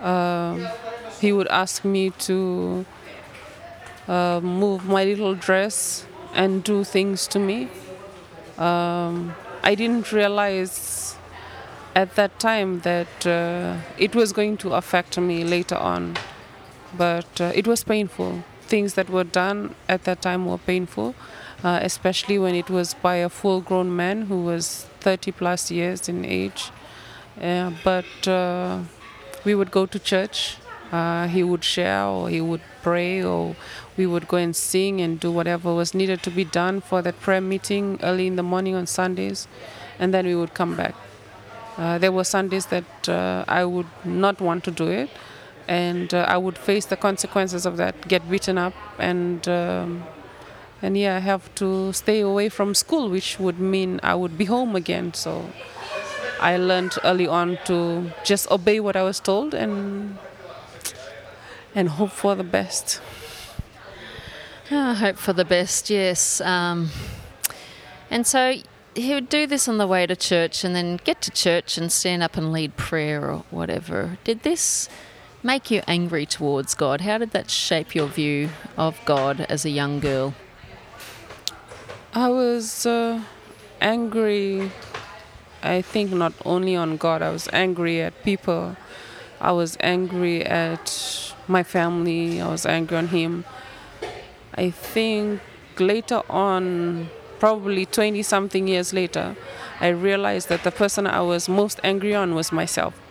uh, 0.00 0.72
he 1.20 1.32
would 1.32 1.48
ask 1.48 1.84
me 1.84 2.10
to 2.10 2.86
uh, 4.08 4.40
move 4.42 4.86
my 4.86 5.04
little 5.04 5.34
dress 5.34 6.06
and 6.34 6.62
do 6.62 6.84
things 6.84 7.26
to 7.28 7.38
me. 7.38 7.68
Um, 8.58 9.34
I 9.62 9.74
didn't 9.74 10.12
realize 10.12 11.16
at 11.94 12.14
that 12.14 12.38
time 12.38 12.80
that 12.80 13.26
uh, 13.26 13.78
it 13.98 14.14
was 14.14 14.32
going 14.32 14.58
to 14.58 14.74
affect 14.74 15.18
me 15.18 15.44
later 15.44 15.76
on, 15.76 16.16
but 16.96 17.40
uh, 17.40 17.52
it 17.54 17.66
was 17.66 17.82
painful. 17.82 18.44
Things 18.66 18.94
that 18.94 19.08
were 19.08 19.24
done 19.24 19.74
at 19.88 20.04
that 20.04 20.22
time 20.22 20.46
were 20.46 20.58
painful, 20.58 21.14
uh, 21.62 21.78
especially 21.82 22.38
when 22.38 22.54
it 22.54 22.68
was 22.68 22.94
by 22.94 23.16
a 23.16 23.28
full 23.28 23.60
grown 23.60 23.94
man 23.94 24.22
who 24.22 24.42
was 24.42 24.86
30 25.00 25.32
plus 25.32 25.70
years 25.70 26.08
in 26.08 26.24
age. 26.24 26.70
but 27.84 28.28
uh, 28.28 28.80
we 29.44 29.54
would 29.54 29.70
go 29.70 29.86
to 29.86 29.98
church 29.98 30.56
uh, 30.92 31.26
he 31.26 31.42
would 31.42 31.64
share 31.64 32.04
or 32.04 32.28
he 32.30 32.40
would 32.40 32.60
pray 32.82 33.22
or 33.22 33.56
we 33.96 34.06
would 34.06 34.28
go 34.28 34.36
and 34.36 34.54
sing 34.54 35.00
and 35.00 35.18
do 35.18 35.30
whatever 35.32 35.74
was 35.74 35.94
needed 35.94 36.22
to 36.22 36.30
be 36.30 36.44
done 36.44 36.80
for 36.80 37.02
that 37.02 37.18
prayer 37.20 37.40
meeting 37.40 37.98
early 38.02 38.26
in 38.26 38.36
the 38.36 38.42
morning 38.42 38.74
on 38.74 38.86
Sundays, 38.86 39.48
and 39.98 40.14
then 40.14 40.26
we 40.26 40.34
would 40.34 40.54
come 40.54 40.76
back. 40.76 40.94
Uh, 41.76 41.98
there 41.98 42.12
were 42.12 42.24
Sundays 42.24 42.66
that 42.66 43.08
uh, 43.08 43.44
I 43.48 43.64
would 43.64 43.86
not 44.04 44.40
want 44.40 44.64
to 44.64 44.70
do 44.70 44.88
it, 44.88 45.10
and 45.68 46.12
uh, 46.14 46.24
I 46.28 46.36
would 46.36 46.58
face 46.58 46.86
the 46.86 46.96
consequences 46.96 47.66
of 47.66 47.76
that, 47.76 48.08
get 48.08 48.28
beaten 48.30 48.58
up, 48.58 48.74
and 48.98 49.46
um, 49.48 50.04
and 50.82 50.96
yeah, 50.96 51.16
I 51.16 51.20
have 51.20 51.54
to 51.56 51.92
stay 51.92 52.20
away 52.20 52.48
from 52.48 52.74
school, 52.74 53.08
which 53.08 53.38
would 53.40 53.58
mean 53.58 54.00
I 54.02 54.14
would 54.14 54.36
be 54.36 54.44
home 54.44 54.76
again. 54.76 55.14
So 55.14 55.50
I 56.40 56.56
learned 56.56 56.94
early 57.02 57.26
on 57.26 57.58
to 57.64 58.12
just 58.24 58.50
obey 58.50 58.80
what 58.80 58.96
I 58.96 59.02
was 59.02 59.20
told 59.20 59.54
and 59.54 60.18
and 61.74 61.88
hope 61.88 62.10
for 62.10 62.34
the 62.34 62.44
best. 62.44 63.00
Oh, 64.70 64.94
hope 64.94 65.16
for 65.16 65.32
the 65.32 65.44
best, 65.44 65.90
yes. 65.90 66.40
Um, 66.40 66.90
and 68.10 68.26
so 68.26 68.54
he 68.94 69.14
would 69.14 69.28
do 69.28 69.46
this 69.46 69.68
on 69.68 69.78
the 69.78 69.86
way 69.86 70.06
to 70.06 70.16
church 70.16 70.64
and 70.64 70.74
then 70.74 70.98
get 71.04 71.20
to 71.22 71.30
church 71.30 71.78
and 71.78 71.92
stand 71.92 72.22
up 72.22 72.36
and 72.36 72.52
lead 72.52 72.76
prayer 72.76 73.30
or 73.30 73.44
whatever. 73.50 74.18
Did 74.24 74.42
this 74.42 74.88
make 75.46 75.70
you 75.70 75.80
angry 75.86 76.26
towards 76.26 76.74
God? 76.74 77.02
How 77.02 77.18
did 77.18 77.30
that 77.30 77.48
shape 77.48 77.94
your 77.94 78.08
view 78.08 78.48
of 78.76 78.98
God 79.04 79.46
as 79.48 79.64
a 79.64 79.70
young 79.70 80.00
girl? 80.00 80.34
I 82.12 82.28
was 82.28 82.84
uh, 82.84 83.22
angry, 83.80 84.72
I 85.62 85.82
think, 85.82 86.10
not 86.10 86.32
only 86.44 86.74
on 86.74 86.96
God, 86.96 87.22
I 87.22 87.30
was 87.30 87.48
angry 87.52 88.02
at 88.02 88.24
people. 88.24 88.76
I 89.40 89.52
was 89.52 89.76
angry 89.78 90.44
at 90.44 91.32
my 91.46 91.62
family. 91.62 92.40
I 92.40 92.48
was 92.48 92.66
angry 92.66 92.96
on 92.96 93.08
him. 93.08 93.44
I 94.54 94.70
think 94.70 95.40
later 95.78 96.22
on, 96.28 97.08
probably 97.38 97.86
20 97.86 98.20
something 98.24 98.66
years 98.66 98.92
later, 98.92 99.36
I 99.78 99.88
realized 99.88 100.48
that 100.48 100.64
the 100.64 100.72
person 100.72 101.06
I 101.06 101.20
was 101.20 101.48
most 101.48 101.78
angry 101.84 102.16
on 102.16 102.34
was 102.34 102.50
myself. 102.50 103.05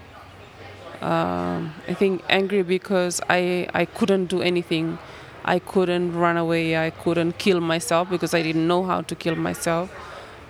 Um, 1.05 1.73
I 1.87 1.93
think 1.93 2.23
angry 2.29 2.63
because 2.63 3.21
I, 3.29 3.67
I 3.73 3.85
couldn't 3.85 4.25
do 4.25 4.41
anything. 4.41 4.97
I 5.43 5.59
couldn't 5.59 6.13
run 6.17 6.37
away. 6.37 6.77
I 6.77 6.89
couldn't 6.89 7.37
kill 7.37 7.61
myself 7.61 8.09
because 8.09 8.33
I 8.33 8.41
didn't 8.41 8.67
know 8.67 8.83
how 8.83 9.01
to 9.01 9.15
kill 9.15 9.35
myself. 9.35 9.91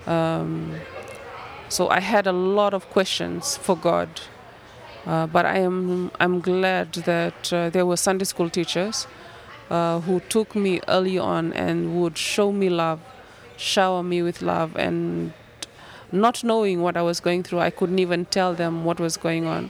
Um, 0.07 0.75
so 1.67 1.89
I 1.89 1.99
had 1.99 2.27
a 2.27 2.31
lot 2.31 2.73
of 2.73 2.89
questions 2.89 3.57
for 3.57 3.75
God 3.75 4.09
uh, 5.05 5.27
but 5.27 5.45
I 5.45 5.59
am 5.59 6.11
I'm 6.19 6.39
glad 6.39 6.93
that 6.93 7.53
uh, 7.53 7.69
there 7.69 7.85
were 7.85 7.97
Sunday 7.97 8.25
school 8.25 8.49
teachers 8.49 9.07
uh, 9.69 9.99
who 10.01 10.19
took 10.19 10.55
me 10.55 10.81
early 10.87 11.17
on 11.17 11.53
and 11.53 12.01
would 12.01 12.17
show 12.17 12.51
me 12.51 12.69
love, 12.69 12.99
shower 13.55 14.01
me 14.01 14.23
with 14.23 14.41
love, 14.41 14.75
and 14.75 15.33
not 16.11 16.43
knowing 16.43 16.81
what 16.81 16.97
I 16.97 17.03
was 17.03 17.19
going 17.19 17.43
through, 17.43 17.59
I 17.59 17.69
couldn't 17.69 17.99
even 17.99 18.25
tell 18.25 18.53
them 18.55 18.83
what 18.83 18.99
was 18.99 19.17
going 19.17 19.45
on. 19.45 19.69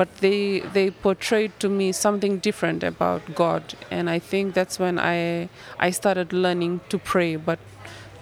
But 0.00 0.16
they 0.24 0.60
they 0.76 0.90
portrayed 0.90 1.52
to 1.60 1.68
me 1.68 1.92
something 1.92 2.38
different 2.48 2.82
about 2.82 3.34
God, 3.34 3.74
and 3.90 4.08
I 4.10 4.18
think 4.18 4.54
that's 4.54 4.78
when 4.84 4.98
I 4.98 5.48
I 5.78 5.90
started 6.00 6.32
learning 6.32 6.80
to 6.90 6.98
pray. 6.98 7.36
But 7.36 7.58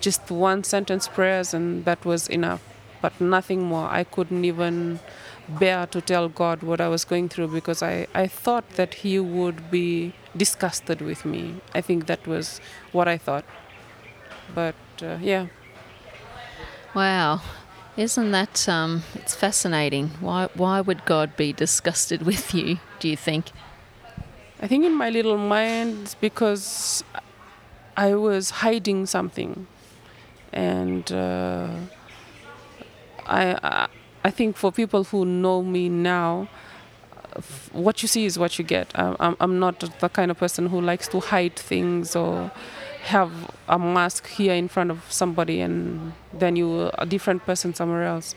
just 0.00 0.30
one 0.30 0.64
sentence 0.64 1.08
prayers, 1.18 1.54
and 1.54 1.84
that 1.90 2.04
was 2.12 2.28
enough. 2.40 2.62
but 3.02 3.18
nothing 3.20 3.60
more. 3.72 3.88
I 3.98 4.04
couldn't 4.14 4.44
even 4.44 5.00
bear 5.60 5.86
to 5.94 6.00
tell 6.00 6.28
God 6.28 6.62
what 6.70 6.80
I 6.80 6.88
was 6.94 7.04
going 7.04 7.28
through 7.34 7.48
because 7.48 7.82
I, 7.82 8.06
I 8.14 8.26
thought 8.26 8.70
that 8.80 8.94
He 9.02 9.18
would 9.20 9.70
be 9.70 10.14
disgusted 10.36 11.00
with 11.10 11.24
me. 11.24 11.42
I 11.74 11.80
think 11.80 12.06
that 12.06 12.26
was 12.26 12.60
what 12.92 13.06
I 13.08 13.16
thought. 13.18 13.44
But 14.54 14.74
uh, 15.02 15.18
yeah. 15.20 15.46
Wow. 16.94 17.40
Isn't 17.98 18.30
that 18.30 18.68
um, 18.68 19.02
it's 19.16 19.34
fascinating? 19.34 20.10
Why 20.20 20.48
why 20.54 20.80
would 20.80 21.04
God 21.04 21.36
be 21.36 21.52
disgusted 21.52 22.22
with 22.22 22.54
you? 22.54 22.78
Do 23.00 23.08
you 23.08 23.16
think? 23.16 23.50
I 24.62 24.68
think 24.68 24.84
in 24.84 24.94
my 24.94 25.10
little 25.10 25.36
mind, 25.36 26.02
it's 26.02 26.14
because 26.14 27.02
I 27.96 28.14
was 28.14 28.50
hiding 28.50 29.06
something, 29.06 29.66
and 30.52 31.10
uh, 31.10 31.70
I, 33.26 33.88
I 34.22 34.30
think 34.30 34.56
for 34.56 34.70
people 34.70 35.02
who 35.02 35.24
know 35.24 35.64
me 35.64 35.88
now, 35.88 36.46
what 37.72 38.00
you 38.00 38.06
see 38.06 38.26
is 38.26 38.38
what 38.38 38.60
you 38.60 38.64
get. 38.64 38.92
I'm, 38.94 39.36
I'm 39.40 39.58
not 39.58 39.80
the 39.98 40.08
kind 40.08 40.30
of 40.30 40.38
person 40.38 40.68
who 40.68 40.80
likes 40.80 41.08
to 41.08 41.18
hide 41.18 41.56
things 41.56 42.14
or 42.14 42.52
have 43.08 43.32
a 43.68 43.78
mask 43.78 44.26
here 44.28 44.54
in 44.54 44.68
front 44.68 44.90
of 44.90 45.00
somebody 45.08 45.60
and 45.60 46.12
then 46.32 46.56
you 46.56 46.90
a 46.98 47.06
different 47.06 47.44
person 47.44 47.74
somewhere 47.74 48.04
else. 48.04 48.34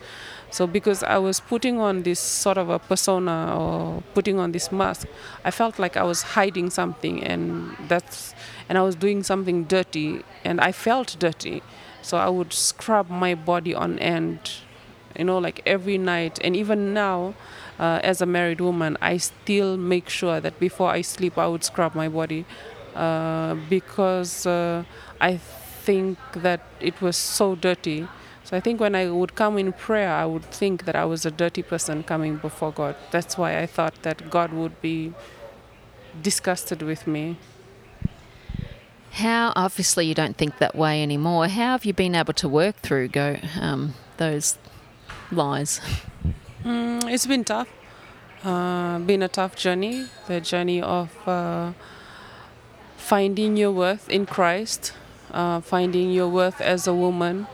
So 0.50 0.66
because 0.66 1.02
I 1.02 1.18
was 1.18 1.40
putting 1.40 1.78
on 1.78 2.02
this 2.02 2.20
sort 2.20 2.58
of 2.58 2.68
a 2.68 2.78
persona 2.78 3.56
or 3.58 4.02
putting 4.14 4.38
on 4.38 4.52
this 4.52 4.72
mask, 4.72 5.06
I 5.44 5.50
felt 5.50 5.78
like 5.78 5.96
I 5.96 6.02
was 6.04 6.22
hiding 6.22 6.70
something 6.70 7.22
and 7.22 7.76
that's 7.88 8.34
and 8.68 8.78
I 8.78 8.82
was 8.82 8.94
doing 8.94 9.22
something 9.22 9.64
dirty 9.64 10.22
and 10.44 10.60
I 10.60 10.72
felt 10.72 11.16
dirty. 11.18 11.62
So 12.02 12.16
I 12.16 12.28
would 12.28 12.52
scrub 12.52 13.08
my 13.10 13.34
body 13.34 13.74
on 13.74 13.98
end, 13.98 14.40
you 15.18 15.24
know, 15.24 15.38
like 15.38 15.60
every 15.66 15.98
night 15.98 16.38
and 16.42 16.56
even 16.56 16.92
now 16.94 17.34
uh, 17.78 18.00
as 18.02 18.20
a 18.20 18.26
married 18.26 18.60
woman, 18.60 18.96
I 19.00 19.18
still 19.18 19.76
make 19.76 20.08
sure 20.08 20.40
that 20.40 20.58
before 20.58 20.90
I 20.90 21.02
sleep, 21.02 21.38
I 21.38 21.46
would 21.46 21.64
scrub 21.64 21.94
my 21.94 22.08
body 22.08 22.44
because 23.68 24.46
uh, 24.46 24.84
I 25.20 25.36
think 25.36 26.18
that 26.34 26.60
it 26.80 27.00
was 27.00 27.16
so 27.16 27.54
dirty. 27.54 28.08
So 28.44 28.56
I 28.56 28.60
think 28.60 28.80
when 28.80 28.94
I 28.94 29.10
would 29.10 29.34
come 29.34 29.58
in 29.58 29.72
prayer, 29.72 30.12
I 30.12 30.26
would 30.26 30.44
think 30.44 30.84
that 30.84 30.96
I 30.96 31.04
was 31.04 31.24
a 31.24 31.30
dirty 31.30 31.62
person 31.62 32.02
coming 32.02 32.36
before 32.36 32.72
God. 32.72 32.96
That's 33.10 33.38
why 33.38 33.58
I 33.58 33.66
thought 33.66 34.02
that 34.02 34.30
God 34.30 34.52
would 34.52 34.80
be 34.80 35.12
disgusted 36.20 36.82
with 36.82 37.06
me. 37.06 37.36
How 39.12 39.52
obviously 39.54 40.06
you 40.06 40.14
don't 40.14 40.36
think 40.36 40.58
that 40.58 40.74
way 40.74 41.02
anymore. 41.02 41.46
How 41.48 41.72
have 41.72 41.84
you 41.84 41.92
been 41.92 42.14
able 42.14 42.32
to 42.34 42.48
work 42.48 42.76
through 42.76 43.08
go 43.08 43.36
um, 43.60 43.94
those 44.16 44.58
lies? 45.30 45.80
Mm, 46.64 47.10
it's 47.12 47.26
been 47.26 47.44
tough. 47.44 47.68
Uh, 48.42 48.98
been 49.00 49.22
a 49.22 49.28
tough 49.28 49.54
journey. 49.54 50.06
The 50.26 50.40
journey 50.40 50.80
of 50.80 51.10
uh, 51.28 51.72
finding 53.02 53.56
your 53.56 53.72
worth 53.72 54.08
in 54.08 54.24
Christ, 54.26 54.92
uh, 55.32 55.60
finding 55.60 56.12
your 56.12 56.28
worth 56.28 56.60
as 56.60 56.86
a 56.86 56.94
woman, 56.94 57.48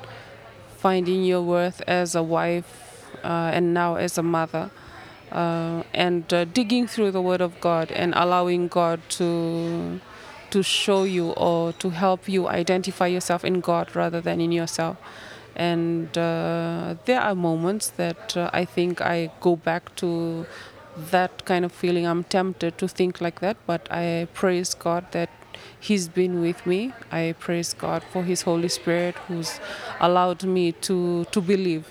finding 0.76 1.25
your 1.25 1.43
worth 1.43 1.81
as 1.87 2.14
a 2.14 2.23
wife, 2.23 3.09
uh, 3.25 3.50
and 3.55 3.73
now 3.73 3.97
as 3.97 4.19
a 4.19 4.23
mother. 4.23 4.71
Uh, 5.33 5.83
and 5.93 6.33
uh, 6.33 6.45
digging 6.45 6.87
through 6.87 7.11
the 7.11 7.21
Word 7.21 7.40
of 7.40 7.61
God 7.61 7.90
and 7.93 8.14
allowing 8.17 8.69
God 8.69 9.00
to 9.11 10.00
to 10.50 10.62
show 10.62 11.05
you 11.05 11.33
or 11.33 11.75
to 11.75 11.90
help 11.90 12.26
you 12.26 12.49
identify 12.49 13.07
yourself 13.07 13.45
in 13.45 13.61
God 13.61 13.95
rather 13.95 14.23
than 14.23 14.40
in 14.40 14.50
yourself. 14.50 14.97
And 15.55 16.17
uh, 16.17 16.95
there 17.05 17.21
are 17.21 17.35
moments 17.35 17.90
that 17.97 18.35
uh, 18.35 18.49
I 18.55 18.64
think 18.64 19.02
I 19.02 19.31
go 19.40 19.57
back 19.57 19.95
to 19.97 20.47
that 21.11 21.45
kind 21.45 21.64
of 21.67 21.73
feeling. 21.73 22.07
I'm 22.07 22.25
tempted 22.25 22.78
to 22.78 22.88
think 22.88 23.21
like 23.21 23.40
that, 23.40 23.59
but 23.67 23.87
I 23.90 24.28
praise 24.33 24.73
God 24.73 25.12
that 25.12 25.28
He's 25.80 26.08
been 26.08 26.40
with 26.40 26.66
me. 26.66 26.92
I 27.10 27.34
praise 27.38 27.74
God 27.74 28.02
for 28.12 28.22
His 28.22 28.42
Holy 28.42 28.68
Spirit 28.68 29.14
who's 29.28 29.60
allowed 30.00 30.44
me 30.44 30.72
to, 30.72 31.24
to 31.26 31.40
believe. 31.40 31.86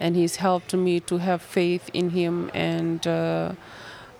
And 0.00 0.16
He's 0.16 0.36
helped 0.36 0.74
me 0.74 1.00
to 1.00 1.18
have 1.18 1.42
faith 1.42 1.90
in 1.92 2.10
Him 2.10 2.50
and 2.54 3.06
uh, 3.06 3.52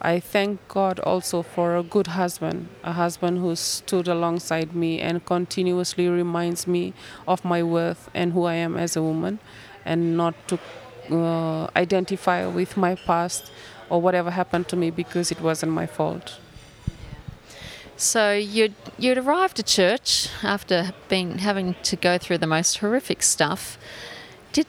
I 0.06 0.20
thank 0.20 0.68
God 0.68 1.00
also 1.00 1.40
for 1.40 1.78
a 1.78 1.82
good 1.82 2.08
husband, 2.08 2.68
a 2.82 2.92
husband 2.92 3.38
who 3.38 3.56
stood 3.56 4.06
alongside 4.06 4.76
me 4.76 5.00
and 5.00 5.24
continuously 5.24 6.08
reminds 6.08 6.66
me 6.66 6.92
of 7.26 7.42
my 7.42 7.62
worth 7.62 8.10
and 8.12 8.34
who 8.34 8.44
I 8.44 8.52
am 8.52 8.76
as 8.76 8.96
a 8.96 9.02
woman, 9.02 9.38
and 9.82 10.14
not 10.14 10.34
to 10.48 10.58
uh, 11.10 11.68
identify 11.74 12.44
with 12.44 12.76
my 12.76 12.96
past 12.96 13.50
or 13.88 14.02
whatever 14.02 14.30
happened 14.30 14.68
to 14.68 14.76
me 14.76 14.90
because 14.90 15.32
it 15.32 15.40
wasn't 15.40 15.72
my 15.72 15.86
fault. 15.86 16.38
So 18.04 18.34
you'd 18.34 18.74
you'd 18.98 19.16
arrived 19.16 19.58
at 19.58 19.66
church 19.66 20.28
after 20.42 20.92
being 21.08 21.38
having 21.38 21.74
to 21.84 21.96
go 21.96 22.18
through 22.18 22.36
the 22.36 22.46
most 22.46 22.78
horrific 22.78 23.22
stuff. 23.22 23.78
Did 24.52 24.66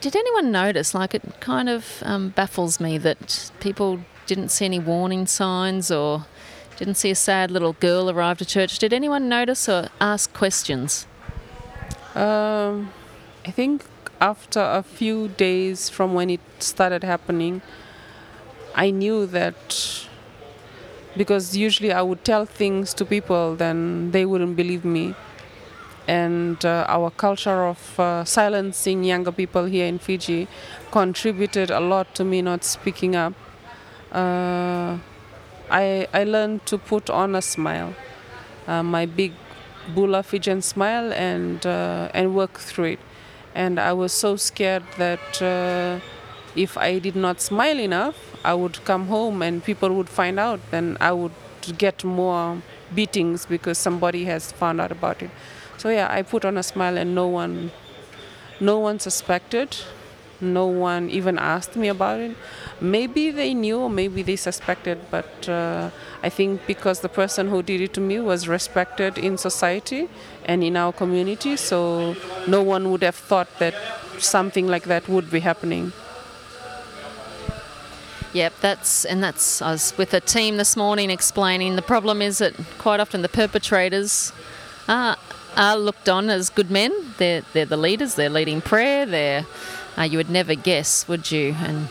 did 0.00 0.16
anyone 0.16 0.50
notice? 0.50 0.92
Like 0.92 1.14
it 1.14 1.22
kind 1.38 1.68
of 1.68 2.02
um, 2.02 2.30
baffles 2.30 2.80
me 2.80 2.98
that 2.98 3.52
people 3.60 4.00
didn't 4.26 4.48
see 4.48 4.64
any 4.64 4.80
warning 4.80 5.28
signs 5.28 5.92
or 5.92 6.26
didn't 6.76 6.96
see 6.96 7.12
a 7.12 7.14
sad 7.14 7.52
little 7.52 7.74
girl 7.74 8.10
arrive 8.10 8.38
to 8.38 8.44
church. 8.44 8.80
Did 8.80 8.92
anyone 8.92 9.28
notice 9.28 9.68
or 9.68 9.88
ask 10.00 10.32
questions? 10.32 11.06
Um, 12.16 12.92
I 13.46 13.52
think 13.52 13.84
after 14.20 14.60
a 14.60 14.82
few 14.82 15.28
days 15.28 15.88
from 15.88 16.14
when 16.14 16.30
it 16.30 16.40
started 16.58 17.04
happening, 17.04 17.62
I 18.74 18.90
knew 18.90 19.24
that 19.26 20.08
because 21.16 21.56
usually 21.56 21.92
I 21.92 22.02
would 22.02 22.24
tell 22.24 22.44
things 22.46 22.94
to 22.94 23.04
people, 23.04 23.56
then 23.56 24.10
they 24.12 24.24
wouldn't 24.24 24.56
believe 24.56 24.84
me. 24.84 25.14
And 26.08 26.64
uh, 26.64 26.84
our 26.88 27.10
culture 27.10 27.64
of 27.66 28.00
uh, 28.00 28.24
silencing 28.24 29.04
younger 29.04 29.30
people 29.32 29.66
here 29.66 29.86
in 29.86 29.98
Fiji 29.98 30.48
contributed 30.90 31.70
a 31.70 31.80
lot 31.80 32.14
to 32.16 32.24
me 32.24 32.42
not 32.42 32.64
speaking 32.64 33.14
up 33.14 33.34
uh, 34.12 34.98
I, 35.70 36.06
I 36.12 36.24
learned 36.24 36.66
to 36.66 36.78
put 36.78 37.08
on 37.08 37.34
a 37.34 37.42
smile, 37.42 37.94
uh, 38.66 38.82
my 38.82 39.06
big 39.06 39.32
Bula 39.94 40.22
Fijian 40.22 40.62
smile, 40.62 41.12
and, 41.12 41.64
uh, 41.64 42.10
and 42.12 42.34
work 42.34 42.58
through 42.58 42.84
it. 42.84 42.98
And 43.54 43.80
I 43.80 43.92
was 43.92 44.12
so 44.12 44.36
scared 44.36 44.84
that 44.98 45.42
uh, 45.42 46.00
if 46.54 46.76
I 46.76 46.98
did 46.98 47.16
not 47.16 47.40
smile 47.40 47.78
enough, 47.78 48.16
I 48.44 48.54
would 48.54 48.84
come 48.84 49.06
home 49.06 49.42
and 49.42 49.64
people 49.64 49.92
would 49.94 50.08
find 50.08 50.38
out, 50.38 50.60
then 50.70 50.96
I 51.00 51.12
would 51.12 51.32
get 51.78 52.04
more 52.04 52.62
beatings 52.94 53.46
because 53.46 53.78
somebody 53.78 54.24
has 54.24 54.52
found 54.52 54.80
out 54.80 54.92
about 54.92 55.22
it. 55.22 55.30
So 55.78 55.88
yeah, 55.88 56.08
I 56.10 56.22
put 56.22 56.44
on 56.44 56.56
a 56.56 56.62
smile 56.62 56.96
and 56.96 57.14
no 57.14 57.26
one 57.26 57.72
no 58.60 58.78
one 58.78 59.00
suspected 59.00 59.76
no 60.42 60.66
one 60.66 61.08
even 61.08 61.38
asked 61.38 61.76
me 61.76 61.88
about 61.88 62.20
it. 62.20 62.36
Maybe 62.80 63.30
they 63.30 63.54
knew, 63.54 63.88
maybe 63.88 64.22
they 64.22 64.36
suspected, 64.36 64.98
but 65.10 65.48
uh, 65.48 65.90
I 66.22 66.28
think 66.28 66.66
because 66.66 67.00
the 67.00 67.08
person 67.08 67.48
who 67.48 67.62
did 67.62 67.80
it 67.80 67.94
to 67.94 68.00
me 68.00 68.18
was 68.18 68.48
respected 68.48 69.16
in 69.16 69.38
society 69.38 70.08
and 70.44 70.64
in 70.64 70.76
our 70.76 70.92
community, 70.92 71.56
so 71.56 72.16
no 72.48 72.62
one 72.62 72.90
would 72.90 73.02
have 73.02 73.14
thought 73.14 73.48
that 73.60 73.74
something 74.18 74.66
like 74.66 74.84
that 74.84 75.08
would 75.08 75.30
be 75.30 75.40
happening. 75.40 75.92
Yep, 78.32 78.54
that's 78.60 79.04
and 79.04 79.22
that's 79.22 79.60
I 79.60 79.72
was 79.72 79.92
with 79.98 80.14
a 80.14 80.20
team 80.20 80.56
this 80.56 80.74
morning 80.74 81.10
explaining 81.10 81.76
the 81.76 81.82
problem 81.82 82.22
is 82.22 82.38
that 82.38 82.54
quite 82.78 82.98
often 82.98 83.20
the 83.20 83.28
perpetrators 83.28 84.32
are 84.88 85.16
are 85.54 85.76
looked 85.76 86.08
on 86.08 86.30
as 86.30 86.48
good 86.48 86.70
men. 86.70 86.92
They're 87.18 87.42
they're 87.52 87.66
the 87.66 87.76
leaders. 87.76 88.14
They're 88.14 88.30
leading 88.30 88.62
prayer. 88.62 89.04
They're 89.04 89.46
uh, 89.98 90.02
you 90.02 90.16
would 90.16 90.30
never 90.30 90.54
guess, 90.54 91.06
would 91.08 91.30
you? 91.30 91.54
And 91.60 91.88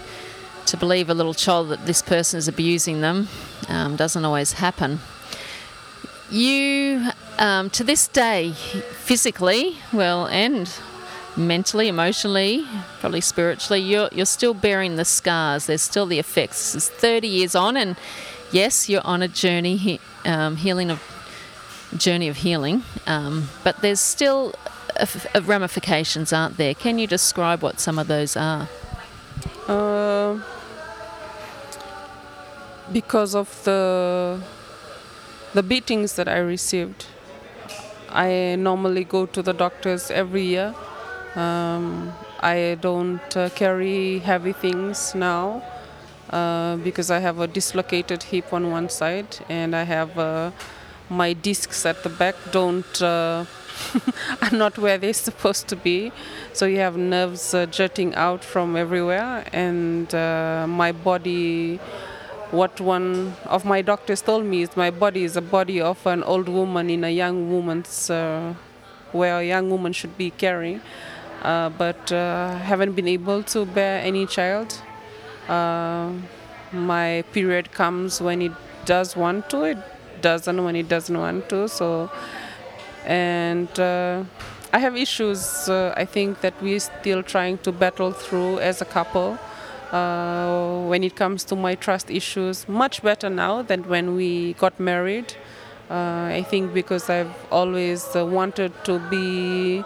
to 0.66 0.78
believe 0.78 1.10
a 1.10 1.14
little 1.14 1.34
child 1.34 1.70
that 1.70 1.86
this 1.86 2.02
person 2.02 2.38
is 2.38 2.48
abusing 2.48 3.02
them 3.02 3.28
um, 3.68 3.96
doesn't 3.96 4.26
always 4.26 4.54
happen. 4.54 5.00
You, 6.30 7.10
um, 7.38 7.70
to 7.72 7.84
this 7.84 8.08
day, 8.08 8.54
physically, 8.54 9.78
well, 9.92 10.28
and 10.28 10.68
mentally, 11.38 11.88
emotionally, 11.88 12.66
probably 13.00 13.22
spiritually, 13.22 13.82
you're, 13.82 14.10
you're 14.12 14.26
still 14.26 14.54
bearing 14.54 14.96
the 14.96 15.06
scars. 15.06 15.66
There's 15.66 15.82
still 15.82 16.06
the 16.06 16.20
effects. 16.20 16.76
It's 16.76 16.90
30 16.90 17.28
years 17.28 17.56
on, 17.56 17.78
and 17.78 17.96
yes, 18.52 18.90
you're 18.90 19.06
on 19.06 19.22
a 19.22 19.28
journey, 19.28 20.00
um, 20.26 20.58
healing 20.58 20.90
of 20.92 21.02
journey 21.98 22.30
of 22.30 22.38
healing, 22.38 22.84
um, 23.06 23.50
but 23.66 23.82
there's 23.82 24.00
still 24.00 24.54
of 24.98 25.48
ramifications, 25.48 26.34
aren't 26.34 26.58
there? 26.58 26.74
Can 26.74 27.00
you 27.00 27.08
describe 27.08 27.62
what 27.62 27.80
some 27.80 27.98
of 27.98 28.08
those 28.08 28.38
are? 28.38 28.68
Uh, 29.68 30.40
because 32.92 33.36
of 33.36 33.64
the 33.64 34.42
the 35.54 35.64
beatings 35.64 36.16
that 36.16 36.28
I 36.28 36.38
received, 36.38 37.06
I 38.10 38.56
normally 38.58 39.04
go 39.04 39.26
to 39.26 39.42
the 39.42 39.54
doctors 39.54 40.12
every 40.12 40.44
year. 40.44 40.74
Um, 41.36 42.14
I 42.42 42.78
don't 42.82 43.38
uh, 43.38 43.50
carry 43.50 44.20
heavy 44.20 44.52
things 44.52 45.16
now 45.16 45.64
uh, 46.30 46.76
because 46.78 47.10
I 47.10 47.20
have 47.20 47.40
a 47.40 47.48
dislocated 47.48 48.24
hip 48.24 48.52
on 48.52 48.70
one 48.70 48.90
side 48.90 49.38
and 49.48 49.74
I 49.74 49.84
have 49.84 50.18
uh, 50.20 50.52
my 51.10 51.32
discs 51.32 51.86
at 51.86 52.04
the 52.04 52.10
back 52.10 52.36
don't 52.52 53.02
uh, 53.02 53.46
are 54.42 54.52
not 54.52 54.78
where 54.78 54.98
they're 54.98 55.14
supposed 55.14 55.70
to 55.70 55.78
be. 55.78 56.12
So 56.52 56.66
you 56.66 56.80
have 56.80 56.98
nerves 56.98 57.54
uh, 57.54 57.66
jutting 57.66 58.14
out 58.16 58.44
from 58.44 58.76
everywhere, 58.76 59.46
and 59.54 60.14
uh, 60.14 60.66
my 60.68 60.92
body. 60.92 61.80
What 62.52 62.82
one 62.82 63.34
of 63.46 63.64
my 63.64 63.82
doctors 63.82 64.22
told 64.22 64.44
me 64.44 64.64
is 64.64 64.76
my 64.76 64.92
body 64.92 65.24
is 65.24 65.38
a 65.38 65.42
body 65.42 65.80
of 65.80 66.06
an 66.06 66.22
old 66.22 66.50
woman 66.50 66.90
in 66.90 67.06
a 67.06 67.10
young 67.10 67.50
woman's, 67.50 68.10
where 68.10 69.40
a 69.40 69.44
young 69.44 69.70
woman 69.70 69.94
should 69.94 70.18
be 70.18 70.32
carrying. 70.32 70.82
Uh, 71.42 71.70
but 71.70 72.12
uh, 72.12 72.56
haven't 72.58 72.94
been 72.94 73.08
able 73.08 73.44
to 73.44 73.66
bear 73.66 74.02
any 74.02 74.26
child. 74.26 74.80
Uh, 75.48 76.12
my 76.72 77.24
period 77.34 77.72
comes 77.72 78.22
when 78.22 78.42
it 78.42 78.52
does 78.86 79.16
want 79.16 79.50
to. 79.50 79.64
It 79.64 79.78
doesn't 80.22 80.64
when 80.64 80.76
it 80.76 80.88
doesn't 80.88 81.18
want 81.18 81.50
to. 81.50 81.68
So 81.68 82.12
and 83.06 83.68
I 84.74 84.80
have 84.80 84.96
issues. 84.96 85.68
I 85.68 86.06
think 86.06 86.42
that 86.42 86.54
we're 86.62 86.80
still 86.80 87.24
trying 87.24 87.58
to 87.60 87.72
battle 87.72 88.12
through 88.12 88.60
as 88.60 88.82
a 88.82 88.86
couple. 88.86 89.38
Uh, 89.92 90.86
when 90.88 91.04
it 91.04 91.18
comes 91.18 91.44
to 91.44 91.54
my 91.54 91.76
trust 91.76 92.10
issues, 92.10 92.68
much 92.70 93.04
better 93.04 93.30
now 93.30 93.62
than 93.62 93.84
when 93.90 94.16
we 94.16 94.54
got 94.54 94.80
married. 94.80 95.34
Uh, 95.90 96.32
I 96.32 96.46
think 96.50 96.74
because 96.74 97.10
I've 97.10 97.36
always 97.52 98.16
uh, 98.16 98.26
wanted 98.26 98.72
to 98.86 99.00
be 99.10 99.84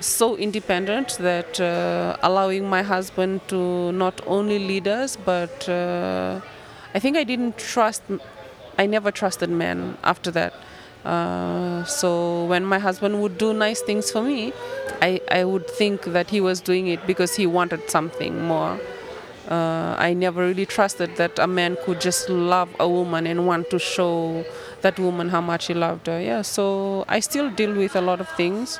so 0.00 0.36
independent 0.36 1.18
that 1.18 1.60
uh, 1.60 2.16
allowing 2.22 2.68
my 2.68 2.82
husband 2.82 3.40
to 3.48 3.92
not 3.92 4.20
only 4.26 4.58
lead 4.58 4.88
us, 4.88 5.16
but 5.16 5.68
I 5.68 6.98
think 6.98 7.16
I 7.16 7.24
didn't 7.24 7.58
trust. 7.58 8.02
I 8.78 8.86
never 8.86 9.10
trusted 9.10 9.50
men 9.50 9.98
after 10.04 10.30
that. 10.32 10.54
Uh, 11.04 11.84
so 11.84 12.44
when 12.46 12.64
my 12.64 12.78
husband 12.78 13.22
would 13.22 13.38
do 13.38 13.52
nice 13.52 13.80
things 13.80 14.10
for 14.10 14.22
me, 14.22 14.52
I, 15.00 15.20
I 15.30 15.44
would 15.44 15.68
think 15.68 16.02
that 16.04 16.30
he 16.30 16.40
was 16.40 16.60
doing 16.60 16.88
it 16.88 17.06
because 17.06 17.36
he 17.36 17.46
wanted 17.46 17.88
something 17.88 18.42
more. 18.42 18.78
Uh, 19.48 19.94
I 19.98 20.12
never 20.12 20.42
really 20.42 20.66
trusted 20.66 21.16
that 21.16 21.38
a 21.38 21.46
man 21.46 21.78
could 21.84 22.00
just 22.00 22.28
love 22.28 22.68
a 22.78 22.88
woman 22.88 23.26
and 23.26 23.46
want 23.46 23.70
to 23.70 23.78
show 23.78 24.44
that 24.82 24.98
woman 24.98 25.30
how 25.30 25.40
much 25.40 25.68
he 25.68 25.74
loved 25.74 26.06
her. 26.06 26.20
Yeah, 26.20 26.42
so 26.42 27.04
I 27.08 27.20
still 27.20 27.50
deal 27.50 27.72
with 27.72 27.96
a 27.96 28.02
lot 28.02 28.20
of 28.20 28.28
things, 28.30 28.78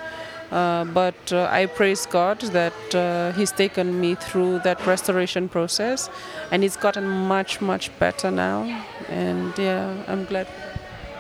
uh, 0.51 0.85
but 0.87 1.33
uh, 1.33 1.47
I 1.51 1.67
praise 1.67 2.07
God 2.07 2.41
that 2.41 2.95
uh, 2.95 3.33
He's 3.33 3.53
taken 3.53 4.01
me 4.01 4.15
through 4.15 4.61
that 4.61 4.85
restoration 4.87 5.49
process, 5.49 6.09
and 6.51 6.65
it's 6.65 6.77
gotten 6.77 7.07
much 7.07 7.61
much 7.61 7.91
better 7.99 8.31
now. 8.31 8.63
And 9.09 9.53
yeah, 9.59 9.95
I'm 10.07 10.25
glad. 10.25 10.47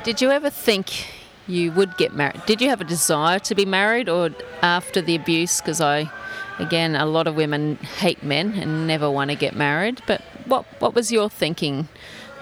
Did 0.04 0.20
you 0.22 0.30
ever 0.30 0.48
think 0.50 1.06
you 1.46 1.72
would 1.72 1.96
get 1.96 2.14
married? 2.14 2.40
Did 2.46 2.62
you 2.62 2.68
have 2.68 2.80
a 2.80 2.84
desire 2.84 3.38
to 3.40 3.54
be 3.54 3.66
married, 3.66 4.08
or 4.08 4.30
after 4.62 5.02
the 5.02 5.14
abuse? 5.14 5.60
Because 5.60 5.80
I, 5.80 6.10
again, 6.58 6.96
a 6.96 7.04
lot 7.04 7.26
of 7.26 7.34
women 7.36 7.76
hate 7.76 8.22
men 8.22 8.54
and 8.54 8.86
never 8.86 9.10
want 9.10 9.30
to 9.30 9.36
get 9.36 9.54
married. 9.54 10.00
But 10.06 10.22
what 10.46 10.64
what 10.78 10.94
was 10.94 11.12
your 11.12 11.28
thinking 11.28 11.88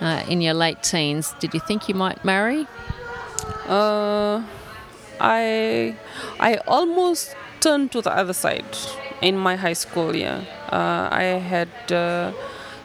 uh, 0.01 0.23
in 0.29 0.41
your 0.41 0.55
late 0.55 0.85
teens? 0.85 1.35
Did 1.41 1.53
you 1.53 1.61
think 1.61 1.89
you 1.89 1.95
might 1.95 2.25
marry? 2.25 2.67
Uh, 3.67 4.43
I 5.21 5.95
I 6.41 6.57
almost 6.67 7.37
turned 7.61 7.93
to 7.93 8.03
the 8.03 8.11
other 8.11 8.33
side 8.33 8.77
in 9.21 9.37
my 9.37 9.57
high 9.57 9.75
school 9.75 10.15
year. 10.15 10.47
Uh, 10.71 11.09
I 11.11 11.41
had 11.53 11.93
uh, 11.93 12.33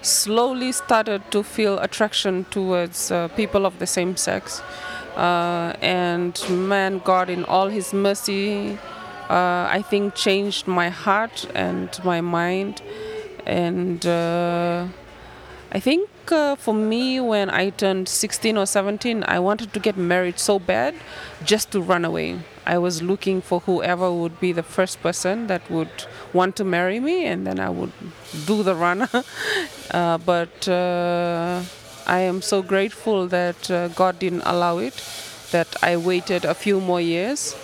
slowly 0.02 0.72
started 0.72 1.22
to 1.32 1.44
feel 1.44 1.78
attraction 1.80 2.46
towards 2.46 3.12
uh, 3.12 3.28
people 3.30 3.65
of 3.65 3.80
the 3.80 3.88
same 3.88 4.15
sex. 4.17 4.62
Uh, 5.15 5.74
and 5.82 6.41
man, 6.50 7.02
God, 7.04 7.30
in 7.30 7.44
all 7.46 7.67
His 7.67 7.94
mercy, 7.94 8.78
uh, 9.30 9.67
I 9.70 9.84
think 9.89 10.15
changed 10.15 10.67
my 10.67 10.89
heart 10.89 11.46
and 11.54 11.89
my 12.04 12.22
mind. 12.22 12.82
And 13.46 14.06
uh, 14.06 14.88
I 15.72 15.80
think 15.80 16.10
uh, 16.32 16.56
for 16.56 16.74
me, 16.74 17.20
when 17.20 17.50
I 17.50 17.70
turned 17.70 18.08
16 18.08 18.58
or 18.58 18.65
17, 18.65 19.24
I 19.28 19.39
wanted 19.39 19.74
to 19.74 19.80
get 19.80 19.98
married 19.98 20.39
so 20.39 20.60
bad 20.60 20.96
just 21.44 21.72
to 21.72 21.82
run 21.82 22.06
away. 22.06 22.39
I 22.65 22.78
was 22.78 23.02
looking 23.02 23.41
for 23.41 23.62
whoever 23.62 24.12
would 24.12 24.39
be 24.39 24.52
the 24.52 24.63
first 24.63 25.02
person 25.02 25.48
that 25.48 25.70
would 25.70 26.06
want 26.34 26.56
to 26.58 26.63
marry 26.63 27.00
me, 27.00 27.26
and 27.26 27.46
then 27.46 27.60
I 27.60 27.70
would 27.70 27.91
do 28.46 28.63
the 28.63 28.76
run. 28.76 29.02
uh, 29.91 30.17
but 30.20 30.67
uh, 30.67 31.63
I 32.06 32.20
am 32.20 32.41
so 32.41 32.62
grateful 32.62 33.28
that 33.28 33.70
uh, 33.70 33.88
God 33.89 34.20
didn't 34.20 34.44
allow 34.46 34.78
it, 34.78 35.04
that 35.52 35.76
I 35.84 35.98
waited 35.98 36.46
a 36.46 36.54
few 36.54 36.80
more 36.80 37.02
years. 37.02 37.56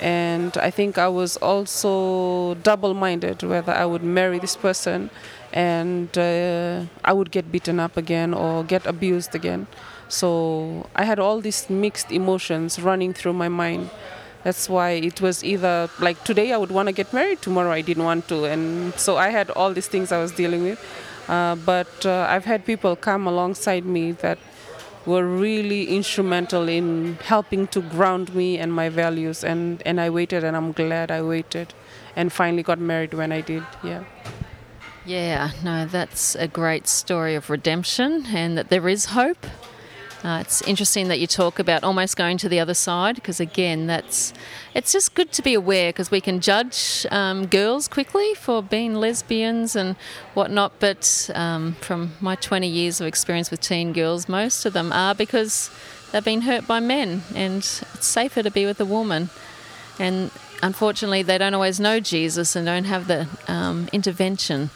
And 0.00 0.56
I 0.58 0.70
think 0.70 0.98
I 0.98 1.08
was 1.08 1.36
also 1.36 2.54
double 2.56 2.94
minded 2.94 3.42
whether 3.42 3.72
I 3.72 3.86
would 3.86 4.02
marry 4.02 4.38
this 4.38 4.56
person 4.56 5.10
and 5.54 6.18
uh, 6.18 6.82
I 7.04 7.12
would 7.12 7.30
get 7.30 7.50
beaten 7.50 7.78
up 7.78 7.96
again 7.96 8.34
or 8.34 8.64
get 8.64 8.86
abused 8.86 9.34
again. 9.34 9.68
So 10.08 10.86
I 10.96 11.04
had 11.04 11.18
all 11.20 11.40
these 11.40 11.70
mixed 11.70 12.10
emotions 12.10 12.80
running 12.80 13.14
through 13.14 13.34
my 13.34 13.48
mind. 13.48 13.88
That's 14.42 14.68
why 14.68 14.90
it 14.90 15.20
was 15.20 15.42
either 15.44 15.88
like 16.00 16.22
today 16.24 16.52
I 16.52 16.56
would 16.56 16.72
want 16.72 16.88
to 16.88 16.92
get 16.92 17.12
married, 17.12 17.40
tomorrow 17.40 17.70
I 17.70 17.80
didn't 17.80 18.04
want 18.04 18.28
to. 18.28 18.44
And 18.44 18.92
so 18.94 19.16
I 19.16 19.30
had 19.30 19.48
all 19.50 19.72
these 19.72 19.86
things 19.86 20.10
I 20.10 20.18
was 20.18 20.32
dealing 20.32 20.64
with. 20.64 20.84
Uh, 21.28 21.54
but 21.54 22.04
uh, 22.04 22.26
I've 22.28 22.44
had 22.44 22.66
people 22.66 22.96
come 22.96 23.26
alongside 23.26 23.86
me 23.86 24.12
that 24.12 24.38
were 25.06 25.24
really 25.24 25.88
instrumental 25.88 26.68
in 26.68 27.18
helping 27.22 27.66
to 27.68 27.80
ground 27.80 28.34
me 28.34 28.58
and 28.58 28.72
my 28.72 28.88
values. 28.88 29.44
And, 29.44 29.82
and 29.86 30.00
I 30.00 30.10
waited, 30.10 30.44
and 30.44 30.56
I'm 30.56 30.72
glad 30.72 31.10
I 31.10 31.22
waited 31.22 31.72
and 32.16 32.32
finally 32.32 32.62
got 32.62 32.78
married 32.78 33.14
when 33.14 33.32
I 33.32 33.40
did. 33.40 33.62
Yeah. 33.82 34.04
Yeah, 35.04 35.50
no, 35.62 35.86
that's 35.86 36.34
a 36.34 36.48
great 36.48 36.88
story 36.88 37.34
of 37.34 37.50
redemption 37.50 38.26
and 38.26 38.56
that 38.56 38.70
there 38.70 38.88
is 38.88 39.06
hope 39.06 39.46
uh, 40.24 40.38
it's 40.40 40.62
interesting 40.62 41.08
that 41.08 41.20
you 41.20 41.26
talk 41.26 41.58
about 41.58 41.84
almost 41.84 42.16
going 42.16 42.38
to 42.38 42.48
the 42.48 42.58
other 42.58 42.72
side 42.72 43.14
because 43.14 43.40
again, 43.40 43.86
that's 43.86 44.32
it's 44.72 44.90
just 44.90 45.14
good 45.14 45.30
to 45.32 45.42
be 45.42 45.52
aware 45.52 45.90
because 45.90 46.10
we 46.10 46.18
can 46.18 46.40
judge 46.40 47.06
um, 47.10 47.44
girls 47.46 47.88
quickly 47.88 48.34
for 48.34 48.62
being 48.62 48.94
lesbians 48.94 49.76
and 49.76 49.96
whatnot. 50.32 50.72
But 50.80 51.30
um, 51.34 51.74
from 51.74 52.14
my 52.22 52.36
20 52.36 52.66
years 52.66 53.02
of 53.02 53.06
experience 53.06 53.50
with 53.50 53.60
teen 53.60 53.92
girls, 53.92 54.26
most 54.26 54.64
of 54.64 54.72
them 54.72 54.94
are 54.94 55.14
because 55.14 55.70
they've 56.10 56.24
been 56.24 56.40
hurt 56.40 56.66
by 56.66 56.80
men, 56.80 57.22
and 57.34 57.56
it's 57.56 58.06
safer 58.06 58.42
to 58.42 58.50
be 58.50 58.64
with 58.64 58.80
a 58.80 58.86
woman. 58.86 59.28
And 59.98 60.30
unfortunately, 60.64 61.22
they 61.22 61.38
don't 61.38 61.54
always 61.54 61.78
know 61.78 62.00
Jesus 62.00 62.56
and 62.56 62.66
don't 62.66 62.84
have 62.84 63.06
the 63.06 63.28
um, 63.46 63.88
intervention. 63.92 64.70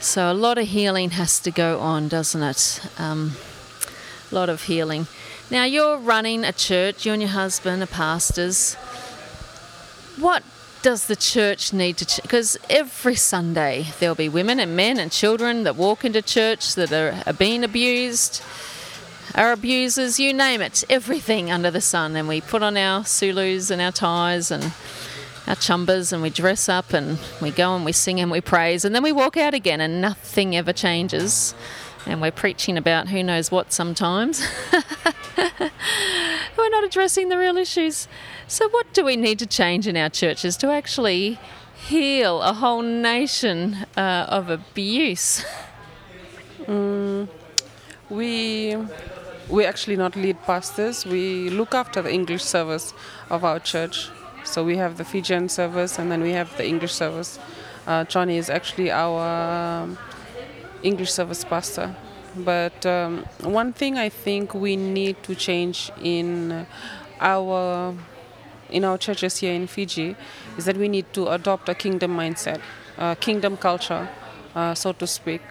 So 0.00 0.30
a 0.30 0.34
lot 0.34 0.58
of 0.58 0.66
healing 0.68 1.10
has 1.10 1.38
to 1.40 1.50
go 1.50 1.78
on, 1.78 2.08
doesn't 2.08 2.42
it? 2.42 2.80
Um, 2.98 3.32
lot 4.30 4.48
of 4.48 4.64
healing. 4.64 5.06
Now, 5.50 5.64
you're 5.64 5.98
running 5.98 6.44
a 6.44 6.52
church, 6.52 7.06
you 7.06 7.12
and 7.12 7.22
your 7.22 7.30
husband 7.30 7.82
are 7.82 7.86
pastors. 7.86 8.74
What 10.18 10.42
does 10.82 11.06
the 11.06 11.16
church 11.16 11.72
need 11.72 11.96
to 11.96 12.20
because 12.20 12.58
every 12.68 13.14
sunday 13.14 13.86
there'll 13.98 14.14
be 14.14 14.28
women 14.28 14.60
and 14.60 14.76
men 14.76 14.98
and 14.98 15.10
children 15.10 15.62
that 15.62 15.76
walk 15.76 16.04
into 16.04 16.20
church 16.20 16.74
that 16.74 16.92
are, 16.92 17.22
are 17.26 17.32
being 17.32 17.64
abused 17.64 18.42
are 19.34 19.50
abusers 19.50 20.20
you 20.20 20.30
name 20.30 20.60
it 20.60 20.84
everything 20.90 21.50
under 21.50 21.70
the 21.70 21.80
sun 21.80 22.14
and 22.14 22.28
we 22.28 22.38
put 22.38 22.62
on 22.62 22.76
our 22.76 23.00
sulus 23.00 23.70
and 23.70 23.80
our 23.80 23.90
ties 23.90 24.50
and 24.50 24.74
our 25.46 25.56
chumbas 25.56 26.12
and 26.12 26.22
we 26.22 26.30
dress 26.30 26.68
up 26.68 26.92
and 26.92 27.18
we 27.40 27.50
go 27.50 27.76
and 27.76 27.84
we 27.84 27.92
sing 27.92 28.20
and 28.20 28.30
we 28.30 28.40
praise 28.40 28.84
and 28.84 28.94
then 28.94 29.02
we 29.02 29.12
walk 29.12 29.36
out 29.36 29.54
again 29.54 29.80
and 29.80 30.00
nothing 30.00 30.56
ever 30.56 30.72
changes 30.72 31.54
and 32.06 32.20
we're 32.20 32.30
preaching 32.32 32.76
about 32.76 33.08
who 33.08 33.22
knows 33.22 33.50
what 33.50 33.72
sometimes. 33.72 34.46
we're 35.36 36.68
not 36.68 36.84
addressing 36.84 37.28
the 37.28 37.38
real 37.38 37.56
issues. 37.56 38.08
So, 38.46 38.68
what 38.68 38.92
do 38.92 39.04
we 39.04 39.16
need 39.16 39.38
to 39.38 39.46
change 39.46 39.86
in 39.86 39.96
our 39.96 40.10
churches 40.10 40.56
to 40.58 40.70
actually 40.70 41.38
heal 41.74 42.42
a 42.42 42.52
whole 42.52 42.82
nation 42.82 43.86
uh, 43.96 44.26
of 44.28 44.50
abuse? 44.50 45.44
Mm, 46.66 47.28
we 48.08 48.74
we 49.50 49.66
actually 49.66 49.96
not 49.96 50.16
lead 50.16 50.40
pastors. 50.44 51.04
We 51.04 51.50
look 51.50 51.74
after 51.74 52.00
the 52.00 52.10
English 52.10 52.42
service 52.42 52.94
of 53.28 53.44
our 53.44 53.60
church. 53.60 54.08
So 54.44 54.62
we 54.62 54.76
have 54.76 54.96
the 54.96 55.04
Fijian 55.04 55.48
service 55.48 55.98
and 55.98 56.12
then 56.12 56.22
we 56.22 56.32
have 56.32 56.56
the 56.56 56.66
English 56.66 56.92
service. 56.92 57.38
Uh, 57.86 58.04
Johnny 58.04 58.38
is 58.38 58.48
actually 58.48 58.90
our 58.90 59.82
um, 59.82 59.98
English 60.82 61.12
service 61.12 61.44
pastor. 61.44 61.94
But 62.36 62.84
um, 62.84 63.24
one 63.42 63.72
thing 63.72 63.96
I 63.96 64.08
think 64.08 64.54
we 64.54 64.76
need 64.76 65.22
to 65.22 65.34
change 65.34 65.90
in 66.02 66.66
our 67.20 67.94
in 68.70 68.84
our 68.84 68.98
churches 68.98 69.38
here 69.38 69.52
in 69.52 69.66
Fiji 69.66 70.16
is 70.56 70.64
that 70.64 70.76
we 70.76 70.88
need 70.88 71.06
to 71.12 71.28
adopt 71.28 71.68
a 71.68 71.74
kingdom 71.74 72.16
mindset, 72.16 72.60
a 72.98 73.14
kingdom 73.14 73.56
culture, 73.56 74.08
uh, 74.54 74.74
so 74.74 74.92
to 74.92 75.06
speak, 75.06 75.42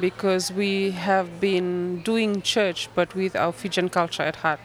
because 0.00 0.50
we 0.50 0.90
have 0.90 1.40
been 1.40 2.02
doing 2.02 2.42
church 2.42 2.88
but 2.94 3.14
with 3.14 3.36
our 3.36 3.52
Fijian 3.52 3.88
culture 3.88 4.24
at 4.24 4.36
heart. 4.36 4.58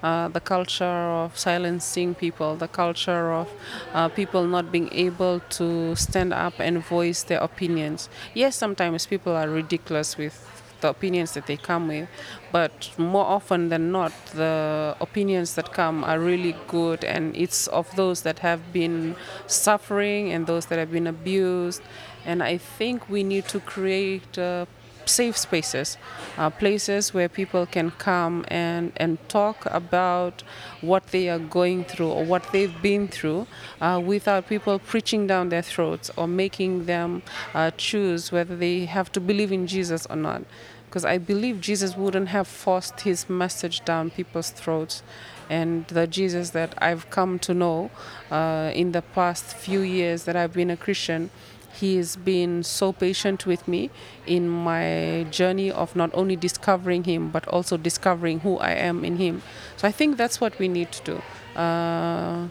Uh, 0.00 0.28
the 0.28 0.40
culture 0.40 0.84
of 0.84 1.36
silencing 1.36 2.14
people, 2.14 2.54
the 2.54 2.68
culture 2.68 3.32
of 3.32 3.48
uh, 3.94 4.08
people 4.08 4.46
not 4.46 4.70
being 4.70 4.88
able 4.92 5.40
to 5.50 5.94
stand 5.96 6.32
up 6.32 6.54
and 6.60 6.78
voice 6.84 7.24
their 7.24 7.40
opinions. 7.40 8.08
Yes, 8.32 8.54
sometimes 8.54 9.06
people 9.06 9.32
are 9.34 9.48
ridiculous 9.48 10.16
with 10.16 10.36
the 10.80 10.88
opinions 10.88 11.32
that 11.32 11.46
they 11.46 11.56
come 11.56 11.88
with, 11.88 12.08
but 12.52 12.90
more 12.96 13.24
often 13.24 13.68
than 13.68 13.90
not, 13.90 14.12
the 14.34 14.94
opinions 15.00 15.56
that 15.56 15.72
come 15.72 16.04
are 16.04 16.20
really 16.20 16.54
good, 16.68 17.02
and 17.04 17.36
it's 17.36 17.66
of 17.66 17.94
those 17.96 18.22
that 18.22 18.38
have 18.38 18.72
been 18.72 19.16
suffering 19.48 20.30
and 20.32 20.46
those 20.46 20.66
that 20.66 20.78
have 20.78 20.92
been 20.92 21.08
abused. 21.08 21.82
And 22.24 22.42
I 22.42 22.58
think 22.58 23.08
we 23.08 23.24
need 23.24 23.48
to 23.48 23.58
create 23.58 24.38
uh, 24.38 24.66
safe 25.08 25.36
spaces, 25.36 25.96
uh, 26.36 26.50
places 26.50 27.12
where 27.12 27.28
people 27.28 27.66
can 27.66 27.90
come 27.92 28.44
and, 28.48 28.92
and 28.96 29.18
talk 29.28 29.66
about 29.66 30.42
what 30.80 31.08
they 31.08 31.28
are 31.28 31.38
going 31.38 31.84
through 31.84 32.10
or 32.10 32.24
what 32.24 32.52
they've 32.52 32.80
been 32.82 33.08
through 33.08 33.46
uh, 33.80 34.00
without 34.04 34.48
people 34.48 34.78
preaching 34.78 35.26
down 35.26 35.48
their 35.48 35.62
throats 35.62 36.10
or 36.16 36.28
making 36.28 36.86
them 36.86 37.22
uh, 37.54 37.70
choose 37.76 38.30
whether 38.30 38.56
they 38.56 38.84
have 38.84 39.10
to 39.12 39.20
believe 39.20 39.50
in 39.52 39.66
Jesus 39.66 40.06
or 40.06 40.16
not. 40.16 40.42
Because 40.86 41.04
I 41.04 41.18
believe 41.18 41.60
Jesus 41.60 41.96
wouldn't 41.96 42.28
have 42.28 42.48
forced 42.48 43.00
his 43.00 43.28
message 43.28 43.84
down 43.84 44.10
people's 44.10 44.50
throats 44.50 45.02
and 45.50 45.86
the 45.88 46.06
Jesus 46.06 46.50
that 46.50 46.74
I've 46.78 47.10
come 47.10 47.38
to 47.40 47.54
know 47.54 47.90
uh, 48.30 48.70
in 48.74 48.92
the 48.92 49.02
past 49.02 49.44
few 49.56 49.80
years 49.80 50.24
that 50.24 50.36
I've 50.36 50.52
been 50.52 50.70
a 50.70 50.76
Christian 50.76 51.30
he 51.72 51.96
has 51.96 52.16
been 52.16 52.62
so 52.62 52.92
patient 52.92 53.46
with 53.46 53.68
me 53.68 53.90
in 54.26 54.48
my 54.48 55.26
journey 55.30 55.70
of 55.70 55.94
not 55.94 56.10
only 56.14 56.36
discovering 56.36 57.04
Him, 57.04 57.30
but 57.30 57.46
also 57.48 57.76
discovering 57.76 58.40
who 58.40 58.58
I 58.58 58.72
am 58.72 59.04
in 59.04 59.16
Him. 59.16 59.42
So 59.76 59.86
I 59.86 59.92
think 59.92 60.16
that's 60.16 60.40
what 60.40 60.58
we 60.58 60.68
need 60.68 60.92
to 60.92 61.02
do. 61.04 61.60
Uh, 61.60 62.48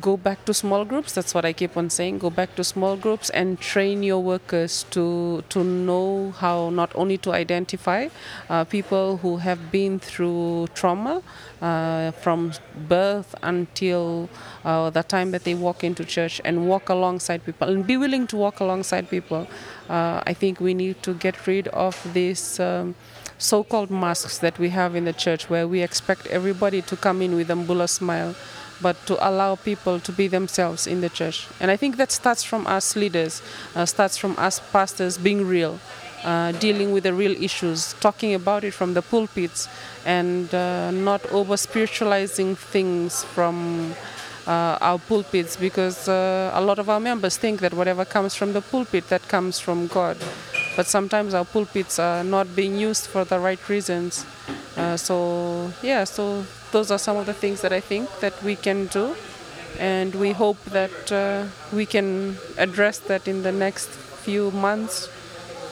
go 0.00 0.16
back 0.16 0.44
to 0.44 0.54
small 0.54 0.84
groups. 0.84 1.12
That's 1.12 1.34
what 1.34 1.44
i 1.44 1.52
keep 1.52 1.76
on 1.76 1.90
saying. 1.90 2.18
Go 2.18 2.30
back 2.30 2.54
to 2.56 2.64
small 2.64 2.96
groups 2.96 3.30
and 3.30 3.60
train 3.60 4.02
your 4.02 4.22
workers 4.22 4.84
to 4.90 5.44
to 5.48 5.64
know 5.64 6.32
how 6.38 6.70
not 6.70 6.90
only 6.94 7.18
to 7.18 7.32
identify 7.32 8.08
uh, 8.50 8.64
people 8.64 9.18
who 9.18 9.36
have 9.38 9.70
been 9.70 9.98
through 9.98 10.68
trauma 10.74 11.22
uh, 11.62 12.10
from 12.12 12.52
birth 12.88 13.34
until 13.42 14.28
uh, 14.64 14.90
the 14.90 15.02
time 15.02 15.30
that 15.30 15.44
they 15.44 15.54
walk 15.54 15.84
into 15.84 16.04
church 16.04 16.40
and 16.44 16.68
walk 16.68 16.88
alongside 16.88 17.44
people 17.44 17.68
and 17.68 17.86
be 17.86 17.96
willing 17.96 18.26
to 18.26 18.36
walk 18.36 18.60
alongside 18.60 19.08
people. 19.08 19.46
Uh, 19.88 20.22
i 20.24 20.32
think 20.32 20.60
we 20.60 20.72
need 20.72 21.02
to 21.02 21.12
get 21.12 21.46
rid 21.46 21.68
of 21.68 21.94
this 22.14 22.58
um, 22.58 22.94
so-called 23.36 23.90
masks 23.90 24.38
that 24.38 24.58
we 24.58 24.70
have 24.70 24.94
in 24.94 25.04
the 25.04 25.12
church 25.12 25.50
where 25.50 25.68
we 25.68 25.82
expect 25.82 26.26
everybody 26.28 26.80
to 26.80 26.96
come 26.96 27.20
in 27.20 27.34
with 27.34 27.50
a 27.50 27.88
smile 27.88 28.34
but 28.84 28.96
to 29.06 29.14
allow 29.26 29.56
people 29.56 29.98
to 29.98 30.12
be 30.12 30.26
themselves 30.28 30.86
in 30.86 31.00
the 31.00 31.08
church. 31.08 31.48
And 31.60 31.70
I 31.70 31.76
think 31.76 31.96
that 31.96 32.12
starts 32.12 32.42
from 32.50 32.66
us 32.66 32.86
leaders, 33.02 33.34
uh, 33.74 33.86
starts 33.86 34.16
from 34.18 34.32
us 34.46 34.60
pastors 34.74 35.16
being 35.16 35.48
real, 35.56 35.74
uh, 36.22 36.52
dealing 36.66 36.92
with 36.92 37.04
the 37.08 37.14
real 37.22 37.34
issues, 37.48 37.94
talking 38.06 38.34
about 38.34 38.62
it 38.62 38.74
from 38.74 38.92
the 38.92 39.00
pulpits, 39.00 39.68
and 40.04 40.54
uh, 40.54 40.90
not 40.90 41.22
over 41.32 41.56
spiritualizing 41.56 42.50
things 42.56 43.24
from. 43.34 43.56
Uh, 44.46 44.76
our 44.82 44.98
pulpits 44.98 45.56
because 45.56 46.06
uh, 46.06 46.50
a 46.52 46.60
lot 46.60 46.78
of 46.78 46.90
our 46.90 47.00
members 47.00 47.38
think 47.38 47.60
that 47.60 47.72
whatever 47.72 48.04
comes 48.04 48.34
from 48.34 48.52
the 48.52 48.60
pulpit 48.60 49.08
that 49.08 49.26
comes 49.26 49.58
from 49.58 49.86
God 49.86 50.18
but 50.76 50.86
sometimes 50.86 51.32
our 51.32 51.46
pulpits 51.46 51.98
are 51.98 52.22
not 52.22 52.54
being 52.54 52.76
used 52.76 53.06
for 53.06 53.24
the 53.24 53.38
right 53.40 53.62
reasons 53.70 54.26
uh, 54.76 54.98
so 54.98 55.72
yeah 55.82 56.04
so 56.04 56.44
those 56.74 56.90
are 56.90 56.98
some 56.98 57.16
of 57.16 57.24
the 57.24 57.32
things 57.32 57.60
that 57.60 57.72
I 57.72 57.78
think 57.78 58.10
that 58.18 58.42
we 58.42 58.56
can 58.56 58.86
do, 58.86 59.14
and 59.78 60.12
we 60.16 60.32
hope 60.32 60.60
that 60.64 61.12
uh, 61.12 61.46
we 61.72 61.86
can 61.86 62.36
address 62.58 62.98
that 62.98 63.28
in 63.28 63.44
the 63.44 63.52
next 63.52 63.88
few 64.24 64.50
months 64.50 65.08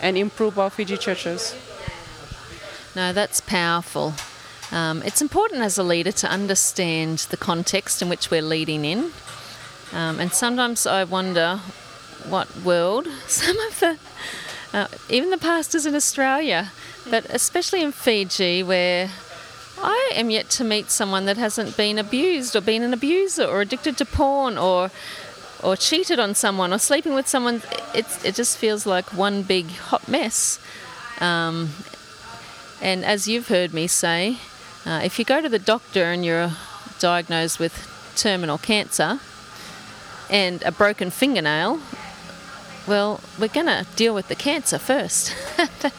and 0.00 0.16
improve 0.16 0.60
our 0.60 0.70
Fiji 0.70 0.96
churches. 0.96 1.56
No, 2.94 3.12
that's 3.12 3.40
powerful. 3.40 4.14
Um, 4.70 5.02
it's 5.02 5.20
important 5.20 5.62
as 5.62 5.76
a 5.76 5.82
leader 5.82 6.12
to 6.12 6.30
understand 6.30 7.26
the 7.30 7.36
context 7.36 8.00
in 8.00 8.08
which 8.08 8.30
we're 8.30 8.48
leading 8.56 8.84
in. 8.84 9.10
Um, 9.92 10.20
and 10.20 10.32
sometimes 10.32 10.86
I 10.86 11.02
wonder 11.02 11.60
what 12.28 12.46
world 12.64 13.08
some 13.26 13.58
of 13.66 13.80
the, 13.80 13.98
uh, 14.72 14.86
even 15.08 15.30
the 15.30 15.38
pastors 15.38 15.84
in 15.84 15.96
Australia, 15.96 16.70
but 17.10 17.26
especially 17.28 17.82
in 17.82 17.90
Fiji, 17.90 18.62
where 18.62 19.10
I 19.82 20.12
am 20.14 20.30
yet 20.30 20.48
to 20.50 20.64
meet 20.64 20.90
someone 20.90 21.26
that 21.26 21.36
hasn't 21.36 21.76
been 21.76 21.98
abused 21.98 22.54
or 22.54 22.60
been 22.60 22.82
an 22.82 22.94
abuser 22.94 23.44
or 23.44 23.60
addicted 23.60 23.96
to 23.98 24.04
porn 24.04 24.56
or 24.56 24.90
or 25.62 25.76
cheated 25.76 26.18
on 26.18 26.34
someone 26.34 26.72
or 26.72 26.78
sleeping 26.78 27.14
with 27.14 27.28
someone. 27.28 27.62
It's, 27.94 28.24
it 28.24 28.34
just 28.34 28.58
feels 28.58 28.84
like 28.84 29.12
one 29.12 29.42
big 29.42 29.70
hot 29.70 30.08
mess. 30.08 30.58
Um, 31.20 31.70
and 32.80 33.04
as 33.04 33.28
you've 33.28 33.48
heard 33.48 33.72
me 33.72 33.86
say, 33.86 34.38
uh, 34.84 35.00
if 35.04 35.18
you 35.18 35.24
go 35.24 35.40
to 35.40 35.48
the 35.48 35.60
doctor 35.60 36.04
and 36.04 36.24
you're 36.24 36.50
diagnosed 36.98 37.60
with 37.60 37.88
terminal 38.16 38.58
cancer 38.58 39.20
and 40.28 40.62
a 40.64 40.72
broken 40.72 41.10
fingernail, 41.10 41.78
well, 42.88 43.20
we're 43.38 43.46
going 43.46 43.66
to 43.66 43.86
deal 43.94 44.14
with 44.14 44.26
the 44.26 44.34
cancer 44.34 44.78
first. 44.78 45.32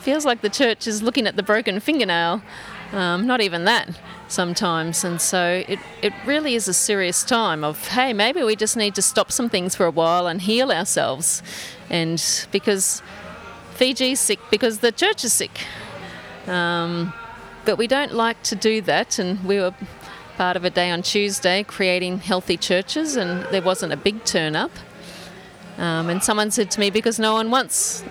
Feels 0.00 0.24
like 0.24 0.40
the 0.40 0.48
church 0.48 0.86
is 0.86 1.02
looking 1.02 1.26
at 1.26 1.36
the 1.36 1.42
broken 1.42 1.80
fingernail 1.80 2.40
um, 2.92 3.26
not 3.26 3.40
even 3.40 3.64
that 3.64 3.88
sometimes. 4.28 5.04
And 5.04 5.20
so 5.20 5.64
it, 5.68 5.78
it 6.02 6.12
really 6.24 6.54
is 6.54 6.68
a 6.68 6.74
serious 6.74 7.24
time 7.24 7.64
of, 7.64 7.88
hey, 7.88 8.12
maybe 8.12 8.42
we 8.42 8.56
just 8.56 8.76
need 8.76 8.94
to 8.94 9.02
stop 9.02 9.30
some 9.30 9.48
things 9.48 9.76
for 9.76 9.86
a 9.86 9.90
while 9.90 10.26
and 10.26 10.40
heal 10.42 10.72
ourselves. 10.72 11.42
And 11.90 12.22
because 12.50 13.02
Fiji's 13.74 14.20
sick, 14.20 14.40
because 14.50 14.78
the 14.78 14.92
church 14.92 15.24
is 15.24 15.32
sick. 15.32 15.60
Um, 16.46 17.12
but 17.64 17.76
we 17.76 17.86
don't 17.86 18.12
like 18.12 18.42
to 18.44 18.56
do 18.56 18.80
that. 18.82 19.18
And 19.18 19.44
we 19.44 19.58
were 19.58 19.74
part 20.36 20.56
of 20.56 20.64
a 20.64 20.70
day 20.70 20.90
on 20.90 21.02
Tuesday 21.02 21.62
creating 21.62 22.18
healthy 22.18 22.56
churches, 22.56 23.16
and 23.16 23.42
there 23.52 23.62
wasn't 23.62 23.92
a 23.92 23.96
big 23.96 24.24
turn 24.24 24.54
up. 24.54 24.70
Um, 25.78 26.08
and 26.08 26.22
someone 26.22 26.50
said 26.50 26.70
to 26.72 26.80
me, 26.80 26.90
because 26.90 27.18
no 27.18 27.34
one 27.34 27.50
wants 27.50 28.02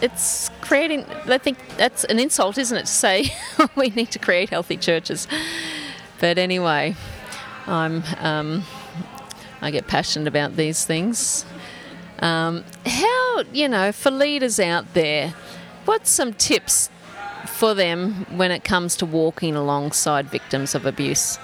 it's 0.00 0.50
creating. 0.60 1.04
I 1.26 1.38
think 1.38 1.58
that's 1.76 2.04
an 2.04 2.18
insult, 2.18 2.58
isn't 2.58 2.76
it, 2.76 2.86
to 2.86 2.92
say 2.92 3.34
we 3.76 3.90
need 3.90 4.10
to 4.12 4.18
create 4.18 4.50
healthy 4.50 4.76
churches? 4.76 5.26
But 6.20 6.38
anyway, 6.38 6.96
I'm. 7.66 8.02
Um, 8.18 8.64
I 9.62 9.70
get 9.70 9.86
passionate 9.86 10.28
about 10.28 10.56
these 10.56 10.84
things. 10.84 11.44
Um, 12.18 12.64
how 12.84 13.42
you 13.52 13.68
know 13.68 13.92
for 13.92 14.10
leaders 14.10 14.60
out 14.60 14.94
there, 14.94 15.34
what's 15.86 16.10
some 16.10 16.34
tips 16.34 16.90
for 17.46 17.74
them 17.74 18.26
when 18.36 18.50
it 18.50 18.64
comes 18.64 18.96
to 18.96 19.06
walking 19.06 19.56
alongside 19.56 20.26
victims 20.26 20.74
of 20.74 20.84
abuse? 20.86 21.38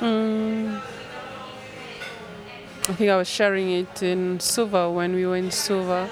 Mm. 0.00 0.80
I 2.88 2.92
think 2.94 3.10
I 3.10 3.16
was 3.16 3.28
sharing 3.28 3.70
it 3.70 4.02
in 4.02 4.40
Suva 4.40 4.90
when 4.90 5.14
we 5.14 5.26
were 5.26 5.36
in 5.36 5.50
Suva 5.50 6.08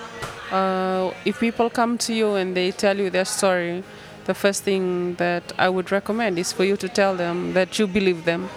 uh, 0.50 1.12
if 1.24 1.40
people 1.40 1.70
come 1.70 1.98
to 1.98 2.14
you 2.14 2.34
and 2.34 2.56
they 2.56 2.70
tell 2.70 2.96
you 2.96 3.10
their 3.10 3.24
story, 3.24 3.82
the 4.26 4.34
first 4.34 4.62
thing 4.64 5.14
that 5.14 5.52
I 5.58 5.68
would 5.68 5.90
recommend 5.90 6.38
is 6.38 6.52
for 6.52 6.64
you 6.64 6.76
to 6.76 6.88
tell 6.88 7.16
them 7.16 7.52
that 7.54 7.78
you 7.78 7.86
believe 7.86 8.24
them. 8.24 8.48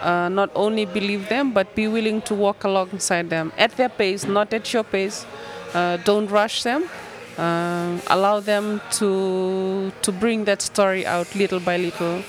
Uh, 0.00 0.30
not 0.30 0.50
only 0.54 0.86
believe 0.86 1.28
them, 1.28 1.52
but 1.52 1.74
be 1.74 1.86
willing 1.86 2.22
to 2.22 2.34
walk 2.34 2.64
alongside 2.64 3.28
them 3.28 3.52
at 3.58 3.76
their 3.76 3.90
pace, 3.90 4.24
not 4.24 4.52
at 4.54 4.72
your 4.72 4.82
pace. 4.82 5.26
Uh, 5.74 5.98
don't 5.98 6.30
rush 6.30 6.62
them. 6.62 6.88
Uh, 7.36 7.98
allow 8.08 8.40
them 8.40 8.80
to 8.90 9.92
to 10.02 10.12
bring 10.12 10.44
that 10.44 10.62
story 10.62 11.06
out 11.06 11.34
little 11.34 11.60
by 11.60 11.76
little. 11.76 12.22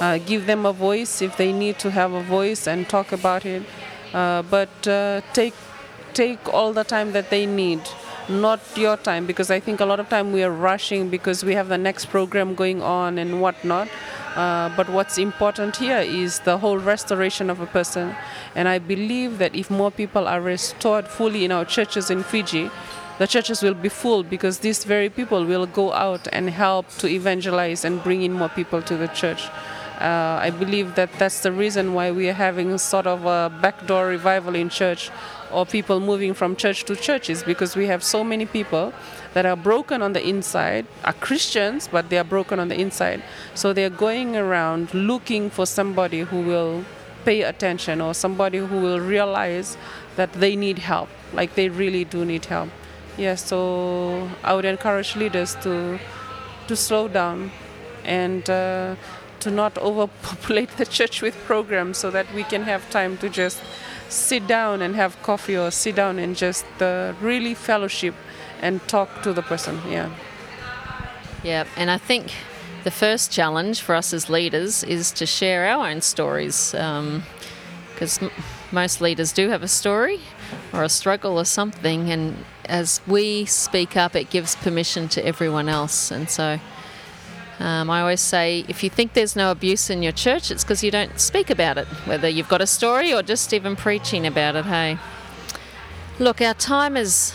Uh, 0.00 0.18
give 0.18 0.46
them 0.46 0.64
a 0.66 0.72
voice 0.72 1.20
if 1.20 1.36
they 1.36 1.52
need 1.52 1.78
to 1.78 1.90
have 1.90 2.12
a 2.12 2.22
voice 2.22 2.66
and 2.68 2.88
talk 2.88 3.12
about 3.12 3.44
it. 3.44 3.62
Uh, 4.14 4.42
but 4.42 4.70
take 5.32 5.54
take 6.14 6.54
all 6.54 6.72
the 6.72 6.84
time 6.84 7.12
that 7.12 7.30
they 7.30 7.44
need 7.44 7.80
not 8.28 8.60
your 8.76 8.96
time 8.96 9.26
because 9.26 9.50
I 9.50 9.60
think 9.60 9.80
a 9.80 9.84
lot 9.84 10.00
of 10.00 10.08
time 10.08 10.32
we 10.32 10.42
are 10.42 10.50
rushing 10.50 11.08
because 11.08 11.44
we 11.44 11.54
have 11.54 11.68
the 11.68 11.78
next 11.78 12.06
program 12.06 12.54
going 12.54 12.82
on 12.82 13.18
and 13.18 13.40
whatnot. 13.40 13.88
Uh, 14.34 14.68
but 14.76 14.88
what's 14.90 15.16
important 15.16 15.76
here 15.76 15.98
is 15.98 16.40
the 16.40 16.58
whole 16.58 16.78
restoration 16.78 17.48
of 17.48 17.60
a 17.60 17.66
person. 17.66 18.14
And 18.54 18.68
I 18.68 18.78
believe 18.78 19.38
that 19.38 19.54
if 19.54 19.70
more 19.70 19.90
people 19.90 20.28
are 20.28 20.40
restored 20.40 21.08
fully 21.08 21.44
in 21.44 21.52
our 21.52 21.64
churches 21.64 22.10
in 22.10 22.22
Fiji, 22.22 22.70
the 23.18 23.26
churches 23.26 23.62
will 23.62 23.74
be 23.74 23.88
full 23.88 24.22
because 24.22 24.58
these 24.58 24.84
very 24.84 25.08
people 25.08 25.46
will 25.46 25.64
go 25.64 25.92
out 25.94 26.28
and 26.32 26.50
help 26.50 26.88
to 26.98 27.08
evangelize 27.08 27.82
and 27.82 28.02
bring 28.02 28.22
in 28.22 28.32
more 28.34 28.50
people 28.50 28.82
to 28.82 28.96
the 28.96 29.08
church. 29.08 29.48
Uh, 30.00 30.38
I 30.42 30.50
believe 30.50 30.94
that 30.96 31.10
that's 31.18 31.40
the 31.40 31.52
reason 31.52 31.94
why 31.94 32.10
we 32.10 32.28
are 32.28 32.34
having 32.34 32.76
sort 32.76 33.06
of 33.06 33.24
a 33.24 33.50
backdoor 33.62 34.08
revival 34.08 34.54
in 34.54 34.68
church 34.68 35.10
or 35.50 35.64
people 35.64 36.00
moving 36.00 36.34
from 36.34 36.54
church 36.54 36.84
to 36.84 36.96
churches 36.96 37.42
because 37.42 37.76
we 37.76 37.86
have 37.86 38.02
so 38.02 38.22
many 38.22 38.44
people 38.44 38.92
that 39.32 39.46
are 39.46 39.56
broken 39.56 40.02
on 40.02 40.12
the 40.12 40.26
inside, 40.26 40.86
are 41.04 41.14
Christians, 41.14 41.88
but 41.88 42.10
they 42.10 42.18
are 42.18 42.24
broken 42.24 42.60
on 42.60 42.68
the 42.68 42.78
inside. 42.78 43.22
So 43.54 43.72
they're 43.72 43.90
going 43.90 44.36
around 44.36 44.92
looking 44.92 45.48
for 45.48 45.64
somebody 45.64 46.20
who 46.20 46.40
will 46.42 46.84
pay 47.24 47.42
attention 47.42 48.00
or 48.00 48.12
somebody 48.12 48.58
who 48.58 48.78
will 48.80 49.00
realize 49.00 49.76
that 50.16 50.32
they 50.34 50.56
need 50.56 50.78
help, 50.78 51.08
like 51.32 51.54
they 51.54 51.68
really 51.68 52.04
do 52.04 52.24
need 52.24 52.44
help. 52.44 52.68
Yeah, 53.16 53.34
so 53.34 54.28
I 54.44 54.54
would 54.54 54.66
encourage 54.66 55.16
leaders 55.16 55.54
to 55.62 55.98
to 56.68 56.74
slow 56.74 57.06
down 57.06 57.50
and 58.04 58.48
uh, 58.50 58.96
to 59.40 59.50
not 59.50 59.78
overpopulate 59.78 60.76
the 60.76 60.86
church 60.86 61.22
with 61.22 61.36
programs 61.44 61.98
so 61.98 62.10
that 62.10 62.32
we 62.34 62.44
can 62.44 62.62
have 62.62 62.88
time 62.90 63.16
to 63.18 63.28
just 63.28 63.60
sit 64.08 64.46
down 64.46 64.82
and 64.82 64.94
have 64.94 65.20
coffee 65.22 65.56
or 65.56 65.70
sit 65.70 65.96
down 65.96 66.18
and 66.18 66.36
just 66.36 66.64
uh, 66.80 67.12
really 67.20 67.54
fellowship 67.54 68.14
and 68.62 68.80
talk 68.88 69.22
to 69.22 69.32
the 69.32 69.42
person. 69.42 69.80
Yeah. 69.88 70.10
Yeah, 71.42 71.64
and 71.76 71.90
I 71.90 71.98
think 71.98 72.32
the 72.84 72.90
first 72.90 73.30
challenge 73.30 73.80
for 73.80 73.94
us 73.94 74.12
as 74.12 74.28
leaders 74.30 74.82
is 74.84 75.12
to 75.12 75.26
share 75.26 75.66
our 75.66 75.88
own 75.88 76.00
stories 76.00 76.70
because 76.72 78.22
um, 78.22 78.30
m- 78.36 78.44
most 78.72 79.00
leaders 79.00 79.32
do 79.32 79.48
have 79.48 79.62
a 79.62 79.68
story 79.68 80.20
or 80.72 80.82
a 80.82 80.88
struggle 80.88 81.38
or 81.38 81.44
something, 81.44 82.10
and 82.10 82.44
as 82.64 83.00
we 83.06 83.44
speak 83.44 83.96
up, 83.96 84.16
it 84.16 84.30
gives 84.30 84.56
permission 84.56 85.08
to 85.08 85.24
everyone 85.24 85.68
else. 85.68 86.10
And 86.10 86.28
so 86.28 86.58
um, 87.58 87.88
I 87.88 88.00
always 88.00 88.20
say 88.20 88.64
if 88.68 88.84
you 88.84 88.90
think 88.90 89.14
there's 89.14 89.34
no 89.34 89.50
abuse 89.50 89.88
in 89.88 90.02
your 90.02 90.12
church, 90.12 90.50
it's 90.50 90.62
because 90.62 90.84
you 90.84 90.90
don't 90.90 91.18
speak 91.18 91.48
about 91.48 91.78
it, 91.78 91.86
whether 92.04 92.28
you've 92.28 92.48
got 92.48 92.60
a 92.60 92.66
story 92.66 93.14
or 93.14 93.22
just 93.22 93.52
even 93.54 93.76
preaching 93.76 94.26
about 94.26 94.56
it. 94.56 94.66
Hey, 94.66 94.98
look, 96.18 96.42
our 96.42 96.54
time 96.54 96.96
has 96.96 97.34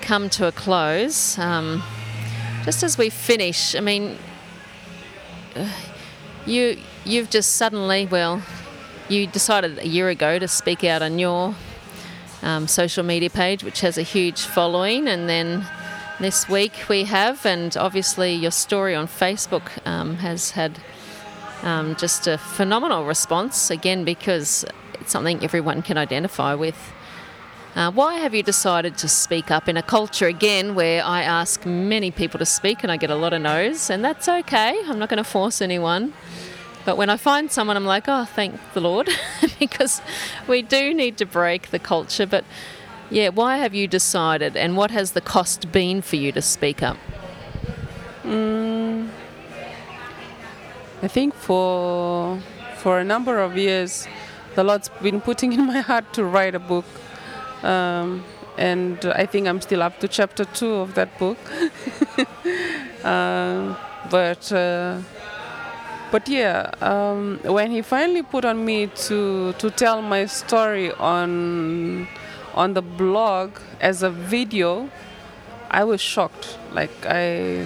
come 0.00 0.30
to 0.30 0.46
a 0.46 0.52
close. 0.52 1.38
Um, 1.38 1.82
just 2.64 2.82
as 2.82 2.96
we 2.96 3.10
finish, 3.10 3.74
I 3.74 3.80
mean, 3.80 4.16
you 6.46 6.78
you've 7.04 7.28
just 7.28 7.56
suddenly, 7.56 8.06
well, 8.06 8.42
you 9.08 9.26
decided 9.26 9.78
a 9.78 9.86
year 9.86 10.08
ago 10.08 10.38
to 10.38 10.48
speak 10.48 10.84
out 10.84 11.02
on 11.02 11.18
your 11.18 11.54
um, 12.42 12.66
social 12.66 13.04
media 13.04 13.30
page, 13.30 13.62
which 13.62 13.80
has 13.80 13.98
a 13.98 14.02
huge 14.02 14.40
following, 14.40 15.08
and 15.08 15.28
then 15.28 15.66
this 16.20 16.48
week 16.48 16.72
we 16.88 17.04
have, 17.04 17.46
and 17.46 17.76
obviously 17.76 18.32
your 18.32 18.50
story 18.50 18.94
on 18.94 19.06
Facebook 19.06 19.70
um, 19.86 20.16
has 20.16 20.50
had 20.50 20.80
um, 21.62 21.94
just 21.96 22.26
a 22.26 22.36
phenomenal 22.38 23.04
response 23.04 23.70
again 23.70 24.04
because 24.04 24.64
it's 24.94 25.12
something 25.12 25.42
everyone 25.44 25.80
can 25.80 25.96
identify 25.96 26.54
with. 26.54 26.92
Uh, 27.76 27.92
why 27.92 28.14
have 28.14 28.34
you 28.34 28.42
decided 28.42 28.98
to 28.98 29.08
speak 29.08 29.52
up 29.52 29.68
in 29.68 29.76
a 29.76 29.82
culture 29.82 30.26
again 30.26 30.74
where 30.74 31.04
I 31.04 31.22
ask 31.22 31.64
many 31.64 32.10
people 32.10 32.38
to 32.38 32.46
speak 32.46 32.82
and 32.82 32.90
I 32.90 32.96
get 32.96 33.10
a 33.10 33.14
lot 33.14 33.32
of 33.32 33.42
no's, 33.42 33.88
and 33.88 34.04
that's 34.04 34.28
okay. 34.28 34.80
I'm 34.86 34.98
not 34.98 35.08
going 35.08 35.22
to 35.22 35.30
force 35.30 35.60
anyone. 35.60 36.12
But 36.84 36.96
when 36.96 37.10
I 37.10 37.16
find 37.16 37.52
someone, 37.52 37.76
I'm 37.76 37.84
like, 37.84 38.04
oh, 38.08 38.24
thank 38.24 38.58
the 38.72 38.80
Lord, 38.80 39.08
because 39.60 40.00
we 40.48 40.62
do 40.62 40.94
need 40.94 41.16
to 41.18 41.26
break 41.26 41.70
the 41.70 41.78
culture. 41.78 42.26
But 42.26 42.44
yeah, 43.10 43.30
why 43.30 43.56
have 43.56 43.74
you 43.74 43.88
decided, 43.88 44.56
and 44.56 44.76
what 44.76 44.90
has 44.90 45.12
the 45.12 45.20
cost 45.20 45.72
been 45.72 46.02
for 46.02 46.16
you 46.16 46.32
to 46.32 46.42
speak 46.42 46.82
up? 46.82 46.96
Mm, 48.24 49.08
I 51.02 51.08
think 51.08 51.34
for 51.34 52.38
for 52.76 52.98
a 52.98 53.04
number 53.04 53.38
of 53.38 53.56
years, 53.56 54.06
the 54.54 54.64
Lord's 54.64 54.90
been 55.02 55.20
putting 55.20 55.52
in 55.52 55.66
my 55.66 55.80
heart 55.80 56.12
to 56.14 56.24
write 56.24 56.54
a 56.54 56.58
book, 56.58 56.84
um, 57.62 58.24
and 58.58 59.04
I 59.04 59.24
think 59.24 59.48
I'm 59.48 59.60
still 59.60 59.82
up 59.82 59.98
to 60.00 60.08
chapter 60.08 60.44
two 60.44 60.74
of 60.74 60.94
that 60.94 61.18
book. 61.18 61.38
uh, 63.04 63.74
but 64.10 64.52
uh, 64.52 65.00
but 66.10 66.28
yeah, 66.28 66.70
um, 66.82 67.40
when 67.44 67.70
He 67.70 67.80
finally 67.80 68.22
put 68.22 68.44
on 68.44 68.64
me 68.64 68.88
to 69.08 69.52
to 69.54 69.70
tell 69.70 70.02
my 70.02 70.26
story 70.26 70.92
on 70.92 72.06
on 72.58 72.74
the 72.74 72.82
blog 72.82 73.52
as 73.80 74.02
a 74.02 74.10
video, 74.10 74.90
I 75.70 75.84
was 75.84 76.00
shocked. 76.00 76.58
Like 76.72 76.90
I, 77.06 77.64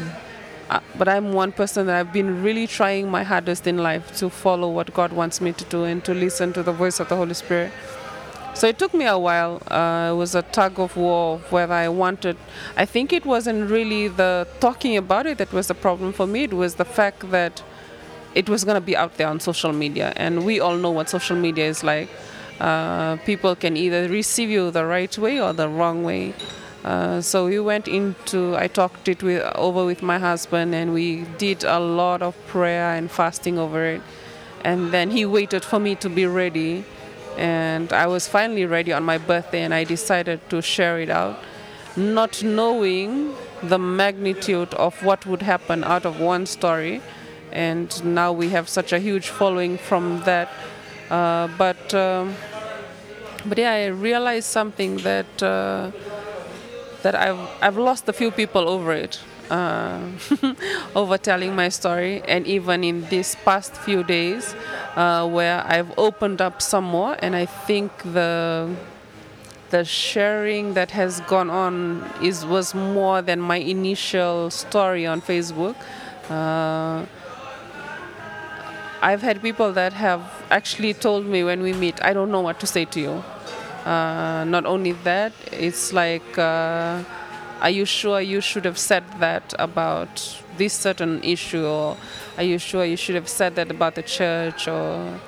uh, 0.68 0.80
but 0.98 1.08
I'm 1.08 1.32
one 1.32 1.52
person 1.52 1.86
that 1.86 1.96
I've 1.96 2.12
been 2.12 2.42
really 2.42 2.66
trying 2.66 3.10
my 3.10 3.22
hardest 3.22 3.66
in 3.66 3.78
life 3.78 4.14
to 4.18 4.28
follow 4.28 4.68
what 4.68 4.92
God 4.92 5.12
wants 5.12 5.40
me 5.40 5.52
to 5.52 5.64
do 5.64 5.84
and 5.84 6.04
to 6.04 6.12
listen 6.12 6.52
to 6.52 6.62
the 6.62 6.72
voice 6.72 7.00
of 7.00 7.08
the 7.08 7.16
Holy 7.16 7.34
Spirit. 7.34 7.72
So 8.54 8.68
it 8.68 8.78
took 8.78 8.92
me 8.92 9.06
a 9.06 9.16
while. 9.16 9.62
Uh, 9.66 10.10
it 10.12 10.16
was 10.16 10.34
a 10.34 10.42
tug 10.42 10.78
of 10.78 10.94
war 10.94 11.38
whether 11.48 11.72
I 11.72 11.88
wanted. 11.88 12.36
I 12.76 12.84
think 12.84 13.14
it 13.14 13.24
wasn't 13.24 13.70
really 13.70 14.08
the 14.08 14.46
talking 14.60 14.98
about 14.98 15.24
it 15.24 15.38
that 15.38 15.54
was 15.54 15.68
the 15.68 15.74
problem 15.74 16.12
for 16.12 16.26
me. 16.26 16.44
It 16.44 16.52
was 16.52 16.74
the 16.74 16.84
fact 16.84 17.30
that 17.30 17.62
it 18.34 18.50
was 18.50 18.64
going 18.64 18.74
to 18.74 18.86
be 18.92 18.94
out 18.94 19.16
there 19.16 19.28
on 19.28 19.40
social 19.40 19.72
media, 19.72 20.12
and 20.16 20.44
we 20.44 20.60
all 20.60 20.76
know 20.76 20.90
what 20.90 21.08
social 21.08 21.36
media 21.36 21.66
is 21.66 21.82
like. 21.82 22.10
Uh, 22.60 23.16
people 23.24 23.56
can 23.56 23.76
either 23.76 24.08
receive 24.08 24.50
you 24.50 24.70
the 24.70 24.84
right 24.84 25.16
way 25.18 25.40
or 25.40 25.52
the 25.52 25.68
wrong 25.68 26.04
way. 26.04 26.34
Uh, 26.84 27.20
so 27.20 27.46
we 27.46 27.60
went 27.60 27.86
into, 27.86 28.56
I 28.56 28.66
talked 28.66 29.08
it 29.08 29.22
with, 29.22 29.42
over 29.54 29.84
with 29.84 30.02
my 30.02 30.18
husband, 30.18 30.74
and 30.74 30.92
we 30.92 31.22
did 31.38 31.64
a 31.64 31.78
lot 31.78 32.22
of 32.22 32.34
prayer 32.46 32.94
and 32.94 33.10
fasting 33.10 33.58
over 33.58 33.84
it. 33.84 34.02
And 34.64 34.90
then 34.90 35.10
he 35.10 35.24
waited 35.24 35.64
for 35.64 35.78
me 35.78 35.94
to 35.96 36.08
be 36.08 36.26
ready, 36.26 36.84
and 37.36 37.92
I 37.92 38.06
was 38.06 38.28
finally 38.28 38.64
ready 38.64 38.92
on 38.92 39.04
my 39.04 39.18
birthday, 39.18 39.62
and 39.62 39.72
I 39.72 39.84
decided 39.84 40.40
to 40.50 40.60
share 40.60 41.00
it 41.00 41.10
out, 41.10 41.38
not 41.96 42.42
knowing 42.42 43.34
the 43.62 43.78
magnitude 43.78 44.74
of 44.74 45.02
what 45.04 45.24
would 45.24 45.42
happen 45.42 45.84
out 45.84 46.04
of 46.04 46.20
one 46.20 46.46
story. 46.46 47.00
And 47.52 48.04
now 48.04 48.32
we 48.32 48.48
have 48.48 48.68
such 48.68 48.92
a 48.92 48.98
huge 48.98 49.28
following 49.28 49.78
from 49.78 50.22
that. 50.24 50.48
Uh, 51.12 51.46
but 51.58 51.92
um, 51.92 52.34
but 53.44 53.58
yeah, 53.58 53.72
I 53.72 53.86
realized 53.88 54.46
something 54.46 54.96
that 54.98 55.42
uh, 55.42 55.90
that 57.02 57.14
I've 57.14 57.38
I've 57.60 57.76
lost 57.76 58.08
a 58.08 58.14
few 58.14 58.30
people 58.30 58.66
over 58.66 58.94
it, 58.94 59.20
uh, 59.50 60.00
over 60.96 61.18
telling 61.18 61.54
my 61.54 61.68
story, 61.68 62.22
and 62.26 62.46
even 62.46 62.82
in 62.82 63.04
these 63.10 63.36
past 63.44 63.76
few 63.76 64.02
days, 64.02 64.56
uh, 64.96 65.28
where 65.28 65.62
I've 65.66 65.92
opened 65.98 66.40
up 66.40 66.62
some 66.62 66.84
more, 66.84 67.14
and 67.18 67.36
I 67.36 67.44
think 67.44 67.92
the 68.04 68.74
the 69.68 69.84
sharing 69.84 70.72
that 70.74 70.92
has 70.92 71.20
gone 71.28 71.50
on 71.50 72.08
is 72.22 72.46
was 72.46 72.74
more 72.74 73.20
than 73.20 73.38
my 73.38 73.56
initial 73.56 74.48
story 74.48 75.04
on 75.04 75.20
Facebook. 75.20 75.76
I've 79.02 79.20
had 79.20 79.42
people 79.42 79.72
that 79.72 79.92
have 79.94 80.22
actually 80.50 80.94
told 80.94 81.26
me 81.26 81.42
when 81.42 81.60
we 81.60 81.72
meet, 81.72 82.00
I 82.04 82.12
don't 82.12 82.30
know 82.30 82.40
what 82.40 82.60
to 82.60 82.68
say 82.68 82.84
to 82.84 83.00
you. 83.00 83.24
Uh, 83.84 84.44
not 84.44 84.64
only 84.64 84.92
that, 85.02 85.32
it's 85.50 85.92
like, 85.92 86.38
uh, 86.38 87.02
are 87.60 87.70
you 87.70 87.84
sure 87.84 88.20
you 88.20 88.40
should 88.40 88.64
have 88.64 88.78
said 88.78 89.02
that 89.18 89.54
about 89.58 90.40
this 90.56 90.72
certain 90.72 91.20
issue, 91.24 91.64
or 91.64 91.96
are 92.36 92.44
you 92.44 92.58
sure 92.58 92.84
you 92.84 92.96
should 92.96 93.16
have 93.16 93.28
said 93.28 93.56
that 93.56 93.72
about 93.72 93.96
the 93.96 94.02
church, 94.02 94.68
or 94.68 95.18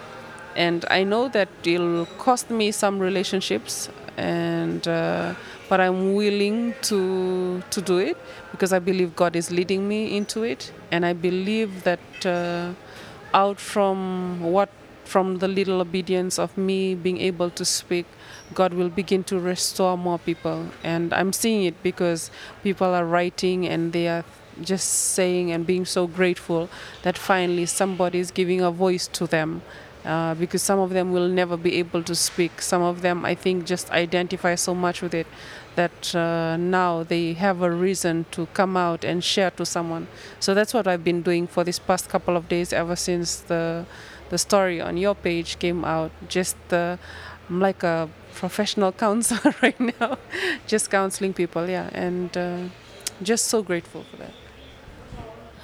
and 0.54 0.84
I 0.88 1.02
know 1.02 1.28
that 1.30 1.48
it'll 1.64 2.06
cost 2.18 2.50
me 2.50 2.70
some 2.70 3.00
relationships, 3.00 3.88
and 4.16 4.87
uh, 4.87 5.34
but 5.68 5.80
I'm 5.80 6.14
willing 6.14 6.74
to 6.82 7.60
to 7.70 7.80
do 7.80 7.98
it 7.98 8.16
because 8.52 8.72
I 8.72 8.78
believe 8.78 9.16
God 9.16 9.34
is 9.34 9.50
leading 9.50 9.88
me 9.88 10.16
into 10.16 10.44
it, 10.44 10.72
and 10.92 11.04
I 11.04 11.12
believe 11.12 11.82
that 11.82 12.26
uh, 12.26 12.72
out 13.35 13.61
from 13.61 14.40
what 14.40 14.70
from 15.05 15.38
the 15.38 15.49
little 15.49 15.83
obedience 15.83 16.38
of 16.38 16.57
me 16.57 16.94
being 16.94 17.18
able 17.20 17.51
to 17.51 17.64
speak 17.64 18.07
god 18.55 18.73
will 18.73 18.88
begin 18.88 19.23
to 19.23 19.38
restore 19.38 19.99
more 19.99 20.18
people. 20.18 20.68
And 20.83 21.12
i'm 21.12 21.33
seeing 21.33 21.64
it 21.64 21.83
because 21.83 22.31
people 22.62 22.88
are 22.88 23.05
writing 23.05 23.66
and 23.66 23.92
they 23.92 24.09
are 24.09 24.25
just 24.62 24.88
saying 24.88 25.51
and 25.51 25.66
being 25.66 25.85
so 25.85 26.07
grateful 26.07 26.68
that 27.03 27.18
finally 27.18 27.66
somebody 27.66 28.20
is 28.20 28.31
giving 28.31 28.61
a 28.61 28.70
voice 28.70 29.09
to 29.09 29.27
them 29.27 29.62
uh, 30.04 30.34
because 30.34 30.62
some 30.62 30.78
of 30.78 30.90
them 30.90 31.12
will 31.12 31.28
never 31.28 31.56
be 31.56 31.76
able 31.76 32.02
to 32.02 32.14
speak 32.14 32.60
some 32.60 32.82
of 32.82 33.02
them 33.02 33.24
i 33.24 33.34
think 33.34 33.64
just 33.64 33.90
identify 33.90 34.54
so 34.54 34.74
much 34.74 35.02
with 35.02 35.14
it 35.14 35.26
that 35.74 36.14
uh, 36.14 36.56
now 36.56 37.02
they 37.02 37.32
have 37.34 37.62
a 37.62 37.70
reason 37.70 38.26
to 38.30 38.46
come 38.54 38.76
out 38.76 39.04
and 39.04 39.22
share 39.24 39.50
to 39.52 39.66
someone. 39.66 40.06
So 40.40 40.54
that's 40.54 40.72
what 40.72 40.86
I've 40.86 41.04
been 41.04 41.22
doing 41.22 41.46
for 41.46 41.64
this 41.64 41.78
past 41.78 42.08
couple 42.08 42.36
of 42.36 42.48
days 42.48 42.72
ever 42.72 42.96
since 42.96 43.40
the 43.40 43.86
the 44.30 44.38
story 44.38 44.80
on 44.80 44.96
your 44.96 45.14
page 45.14 45.58
came 45.58 45.84
out. 45.84 46.10
Just 46.28 46.56
uh, 46.72 46.96
I'm 47.48 47.60
like 47.60 47.82
a 47.82 48.08
professional 48.34 48.92
counselor 49.04 49.54
right 49.62 49.78
now, 50.00 50.18
just 50.66 50.90
counseling 50.90 51.34
people. 51.34 51.68
Yeah, 51.68 51.90
and 51.92 52.36
uh, 52.36 52.58
just 53.22 53.46
so 53.46 53.62
grateful 53.62 54.04
for 54.04 54.16
that. 54.18 54.32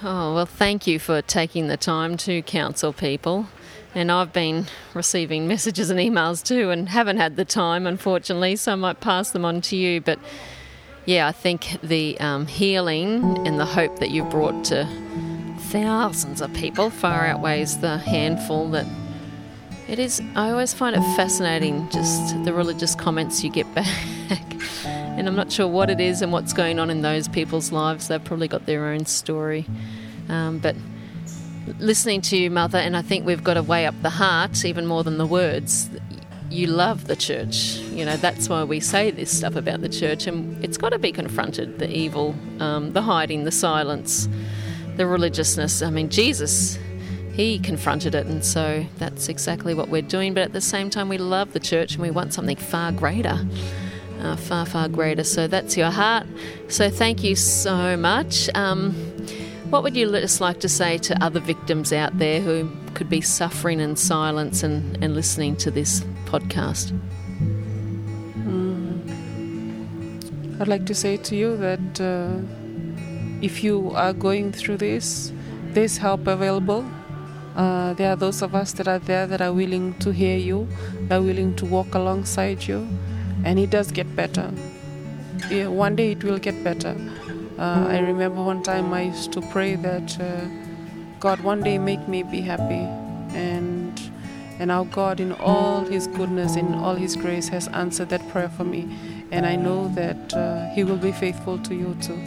Oh, 0.03 0.33
well, 0.33 0.47
thank 0.47 0.87
you 0.87 0.97
for 0.97 1.21
taking 1.21 1.67
the 1.67 1.77
time 1.77 2.17
to 2.17 2.41
counsel 2.41 2.91
people. 2.91 3.47
And 3.93 4.11
I've 4.11 4.31
been 4.31 4.67
receiving 4.93 5.47
messages 5.47 5.89
and 5.89 5.99
emails 5.99 6.43
too 6.43 6.69
and 6.69 6.87
haven't 6.89 7.17
had 7.17 7.35
the 7.35 7.45
time, 7.45 7.85
unfortunately, 7.85 8.55
so 8.55 8.71
I 8.71 8.75
might 8.75 9.01
pass 9.01 9.31
them 9.31 9.43
on 9.43 9.61
to 9.61 9.75
you. 9.75 9.99
But 9.99 10.17
yeah, 11.05 11.27
I 11.27 11.31
think 11.31 11.77
the 11.83 12.19
um, 12.19 12.47
healing 12.47 13.45
and 13.45 13.59
the 13.59 13.65
hope 13.65 13.99
that 13.99 14.11
you 14.11 14.23
brought 14.23 14.63
to 14.65 14.87
thousands 15.71 16.41
of 16.41 16.53
people 16.53 16.89
far 16.89 17.25
outweighs 17.25 17.79
the 17.79 17.97
handful 17.97 18.69
that 18.71 18.85
it 19.87 19.99
is. 19.99 20.21
I 20.35 20.51
always 20.51 20.73
find 20.73 20.95
it 20.95 21.01
fascinating 21.17 21.89
just 21.89 22.43
the 22.45 22.53
religious 22.53 22.95
comments 22.95 23.43
you 23.43 23.49
get 23.49 23.73
back. 23.75 23.87
and 24.85 25.27
I'm 25.27 25.35
not 25.35 25.51
sure 25.51 25.67
what 25.67 25.89
it 25.89 25.99
is 25.99 26.21
and 26.21 26.31
what's 26.31 26.53
going 26.53 26.79
on 26.79 26.89
in 26.89 27.01
those 27.01 27.27
people's 27.27 27.73
lives. 27.73 28.07
They've 28.07 28.23
probably 28.23 28.47
got 28.47 28.65
their 28.65 28.85
own 28.85 29.05
story. 29.05 29.65
Um, 30.29 30.59
but 30.59 30.75
listening 31.79 32.21
to 32.21 32.37
you, 32.37 32.49
Mother, 32.49 32.77
and 32.77 32.95
I 32.95 33.01
think 33.01 33.25
we've 33.25 33.43
got 33.43 33.55
to 33.55 33.63
weigh 33.63 33.85
up 33.85 33.99
the 34.01 34.09
heart 34.09 34.65
even 34.65 34.85
more 34.85 35.03
than 35.03 35.17
the 35.17 35.25
words. 35.25 35.89
You 36.49 36.67
love 36.67 37.07
the 37.07 37.15
church. 37.15 37.77
You 37.91 38.05
know, 38.05 38.17
that's 38.17 38.49
why 38.49 38.63
we 38.63 38.79
say 38.79 39.11
this 39.11 39.35
stuff 39.35 39.55
about 39.55 39.81
the 39.81 39.89
church, 39.89 40.27
and 40.27 40.63
it's 40.63 40.77
got 40.77 40.89
to 40.89 40.99
be 40.99 41.11
confronted 41.11 41.79
the 41.79 41.89
evil, 41.89 42.35
um, 42.59 42.93
the 42.93 43.01
hiding, 43.01 43.45
the 43.45 43.51
silence, 43.51 44.27
the 44.97 45.07
religiousness. 45.07 45.81
I 45.81 45.89
mean, 45.89 46.09
Jesus, 46.09 46.77
he 47.33 47.57
confronted 47.59 48.15
it, 48.15 48.25
and 48.25 48.43
so 48.43 48.85
that's 48.97 49.29
exactly 49.29 49.73
what 49.73 49.87
we're 49.87 50.01
doing. 50.01 50.33
But 50.33 50.43
at 50.43 50.53
the 50.53 50.61
same 50.61 50.89
time, 50.89 51.07
we 51.09 51.17
love 51.17 51.53
the 51.53 51.59
church 51.59 51.93
and 51.93 52.01
we 52.01 52.11
want 52.11 52.33
something 52.33 52.57
far 52.57 52.91
greater. 52.91 53.39
Uh, 54.19 54.35
far, 54.35 54.67
far 54.67 54.87
greater. 54.87 55.23
So 55.23 55.47
that's 55.47 55.75
your 55.75 55.89
heart. 55.89 56.27
So 56.67 56.91
thank 56.91 57.23
you 57.23 57.35
so 57.35 57.97
much. 57.97 58.49
Um, 58.53 59.10
what 59.71 59.83
would 59.83 59.95
you 59.95 60.11
just 60.11 60.41
like 60.41 60.59
to 60.59 60.67
say 60.67 60.97
to 60.97 61.23
other 61.23 61.39
victims 61.39 61.93
out 61.93 62.17
there 62.17 62.41
who 62.41 62.69
could 62.93 63.09
be 63.09 63.21
suffering 63.21 63.79
in 63.79 63.95
silence 63.95 64.63
and, 64.63 65.01
and 65.01 65.15
listening 65.15 65.55
to 65.55 65.71
this 65.71 66.01
podcast? 66.25 66.91
Mm. 68.43 68.99
I'd 70.59 70.67
like 70.67 70.85
to 70.87 70.93
say 70.93 71.15
to 71.15 71.37
you 71.37 71.55
that 71.55 72.01
uh, 72.01 72.35
if 73.41 73.63
you 73.63 73.91
are 73.91 74.11
going 74.11 74.51
through 74.51 74.75
this, 74.75 75.31
there's 75.67 75.95
help 75.95 76.27
available. 76.27 76.85
Uh, 77.55 77.93
there 77.93 78.11
are 78.11 78.17
those 78.17 78.41
of 78.41 78.53
us 78.53 78.73
that 78.73 78.89
are 78.89 78.99
there 78.99 79.25
that 79.25 79.39
are 79.39 79.53
willing 79.53 79.93
to 79.99 80.11
hear 80.11 80.37
you, 80.37 80.67
that 81.07 81.19
are 81.19 81.21
willing 81.21 81.55
to 81.55 81.65
walk 81.65 81.95
alongside 81.95 82.67
you, 82.67 82.85
and 83.45 83.57
it 83.57 83.69
does 83.69 83.89
get 83.89 84.17
better. 84.17 84.51
Yeah, 85.49 85.67
one 85.67 85.95
day 85.95 86.11
it 86.11 86.25
will 86.25 86.39
get 86.39 86.61
better. 86.61 86.93
Uh, 87.57 87.87
I 87.89 87.99
remember 87.99 88.41
one 88.41 88.63
time 88.63 88.93
I 88.93 89.03
used 89.03 89.31
to 89.33 89.41
pray 89.41 89.75
that 89.75 90.19
uh, 90.19 90.47
God, 91.19 91.41
one 91.41 91.61
day 91.61 91.77
make 91.77 92.07
me 92.07 92.23
be 92.23 92.41
happy, 92.41 92.85
and 93.37 94.01
and 94.59 94.71
our 94.71 94.85
God, 94.85 95.19
in 95.19 95.31
all 95.33 95.81
His 95.85 96.07
goodness, 96.07 96.55
in 96.55 96.73
all 96.75 96.95
His 96.95 97.15
grace, 97.15 97.47
has 97.49 97.67
answered 97.69 98.09
that 98.09 98.27
prayer 98.29 98.49
for 98.49 98.63
me, 98.63 98.87
and 99.31 99.45
I 99.45 99.55
know 99.55 99.87
that 99.89 100.33
uh, 100.33 100.69
He 100.73 100.83
will 100.83 100.97
be 100.97 101.11
faithful 101.11 101.57
to 101.59 101.75
you 101.75 101.95
too. 102.01 102.19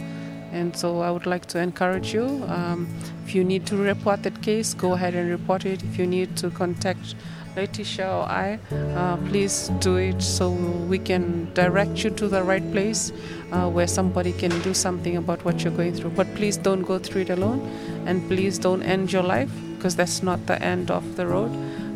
And 0.51 0.75
so 0.75 1.01
I 1.01 1.11
would 1.11 1.25
like 1.25 1.47
to 1.47 1.59
encourage 1.59 2.13
you. 2.13 2.25
Um, 2.47 2.87
if 3.25 3.35
you 3.35 3.43
need 3.43 3.65
to 3.67 3.75
report 3.75 4.23
that 4.23 4.41
case, 4.41 4.73
go 4.73 4.93
ahead 4.93 5.13
and 5.13 5.29
report 5.29 5.65
it. 5.65 5.83
If 5.83 5.99
you 5.99 6.07
need 6.07 6.37
to 6.37 6.49
contact 6.49 7.15
Letitia 7.55 8.07
or 8.07 8.23
I, 8.23 8.59
uh, 8.95 9.15
please 9.27 9.71
do 9.79 9.95
it 9.95 10.21
so 10.21 10.49
we 10.49 10.99
can 10.99 11.53
direct 11.53 12.03
you 12.03 12.09
to 12.11 12.27
the 12.27 12.43
right 12.43 12.69
place 12.71 13.13
uh, 13.51 13.69
where 13.69 13.87
somebody 13.87 14.33
can 14.33 14.51
do 14.61 14.73
something 14.73 15.15
about 15.15 15.43
what 15.45 15.63
you're 15.63 15.73
going 15.73 15.93
through. 15.93 16.11
But 16.11 16.33
please 16.35 16.57
don't 16.57 16.81
go 16.81 16.99
through 16.99 17.21
it 17.21 17.29
alone, 17.29 17.61
and 18.05 18.27
please 18.27 18.59
don't 18.59 18.83
end 18.83 19.13
your 19.13 19.23
life 19.23 19.49
because 19.75 19.95
that's 19.95 20.21
not 20.21 20.45
the 20.47 20.61
end 20.61 20.91
of 20.91 21.15
the 21.15 21.25
road. 21.27 21.51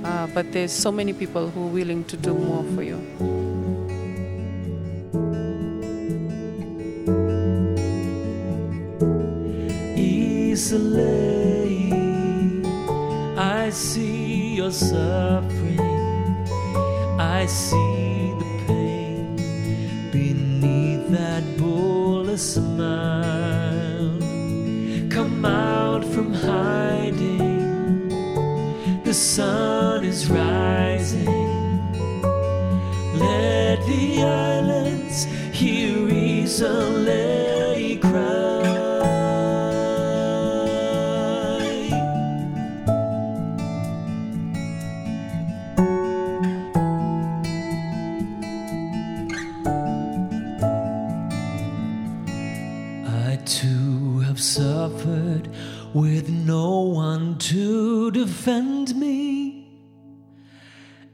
Uh, 0.05 0.27
but 0.33 0.51
there's 0.53 0.71
so 0.71 0.91
many 0.91 1.11
people 1.11 1.49
who 1.49 1.63
are 1.65 1.71
willing 1.71 2.05
to 2.05 2.15
do 2.15 2.33
more 2.33 2.63
for 2.73 2.83
you. 2.83 2.97
Easily, 9.97 11.91
I 13.37 13.69
see 13.71 14.28
your 14.59 14.71
suffering. 14.71 15.79
I 17.17 17.45
see 17.45 18.33
the 18.41 18.63
pain 18.67 19.35
beneath 20.11 21.07
that 21.11 21.43
bullet 21.57 22.37
smile. 22.39 24.19
Come 25.09 25.45
out 25.45 26.03
from 26.03 26.33
hiding. 26.33 28.09
The 29.05 29.13
sun 29.13 30.03
is 30.03 30.29
rising. 30.29 31.25
Let 33.25 33.77
the 33.91 34.23
islands 34.23 35.23
hear 35.53 36.09
easily 36.09 36.98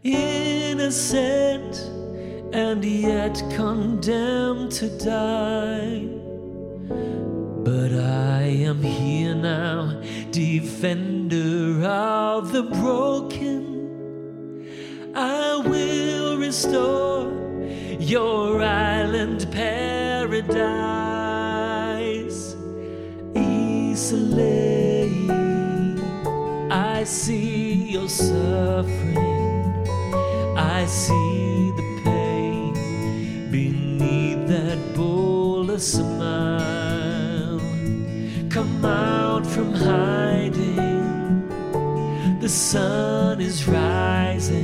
Innocent 0.05 1.75
and 2.53 2.85
yet 2.85 3.41
condemned 3.55 4.71
to 4.73 4.87
die. 4.99 6.05
But 7.63 7.91
I 7.91 8.43
am 8.43 8.83
here 8.83 9.33
now, 9.33 9.99
defender 10.29 11.83
of 11.83 12.51
the 12.51 12.61
broken. 12.61 13.63
I 15.15 15.55
will 15.65 16.37
restore 16.37 17.31
your 17.99 18.61
island 18.61 19.47
paradise. 19.49 20.45
Easily, 23.35 25.27
I 26.69 27.03
see 27.05 27.73
your 27.73 28.07
suffering. 28.07 29.44
I 30.85 30.87
see 30.87 31.71
the 31.71 32.01
pain 32.03 32.73
beneath 33.49 34.47
that 34.49 34.77
bullet 34.93 35.79
smile. 35.79 37.59
Come 38.51 38.85
out 38.85 39.47
from 39.47 39.73
hiding. 39.73 41.49
The 42.39 42.49
sun 42.49 43.41
is 43.41 43.67
rising. 43.67 44.61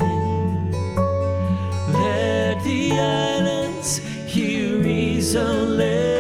Let 1.92 2.64
the 2.66 2.92
islands 2.92 3.98
hear 4.28 4.86
easily 4.86 6.11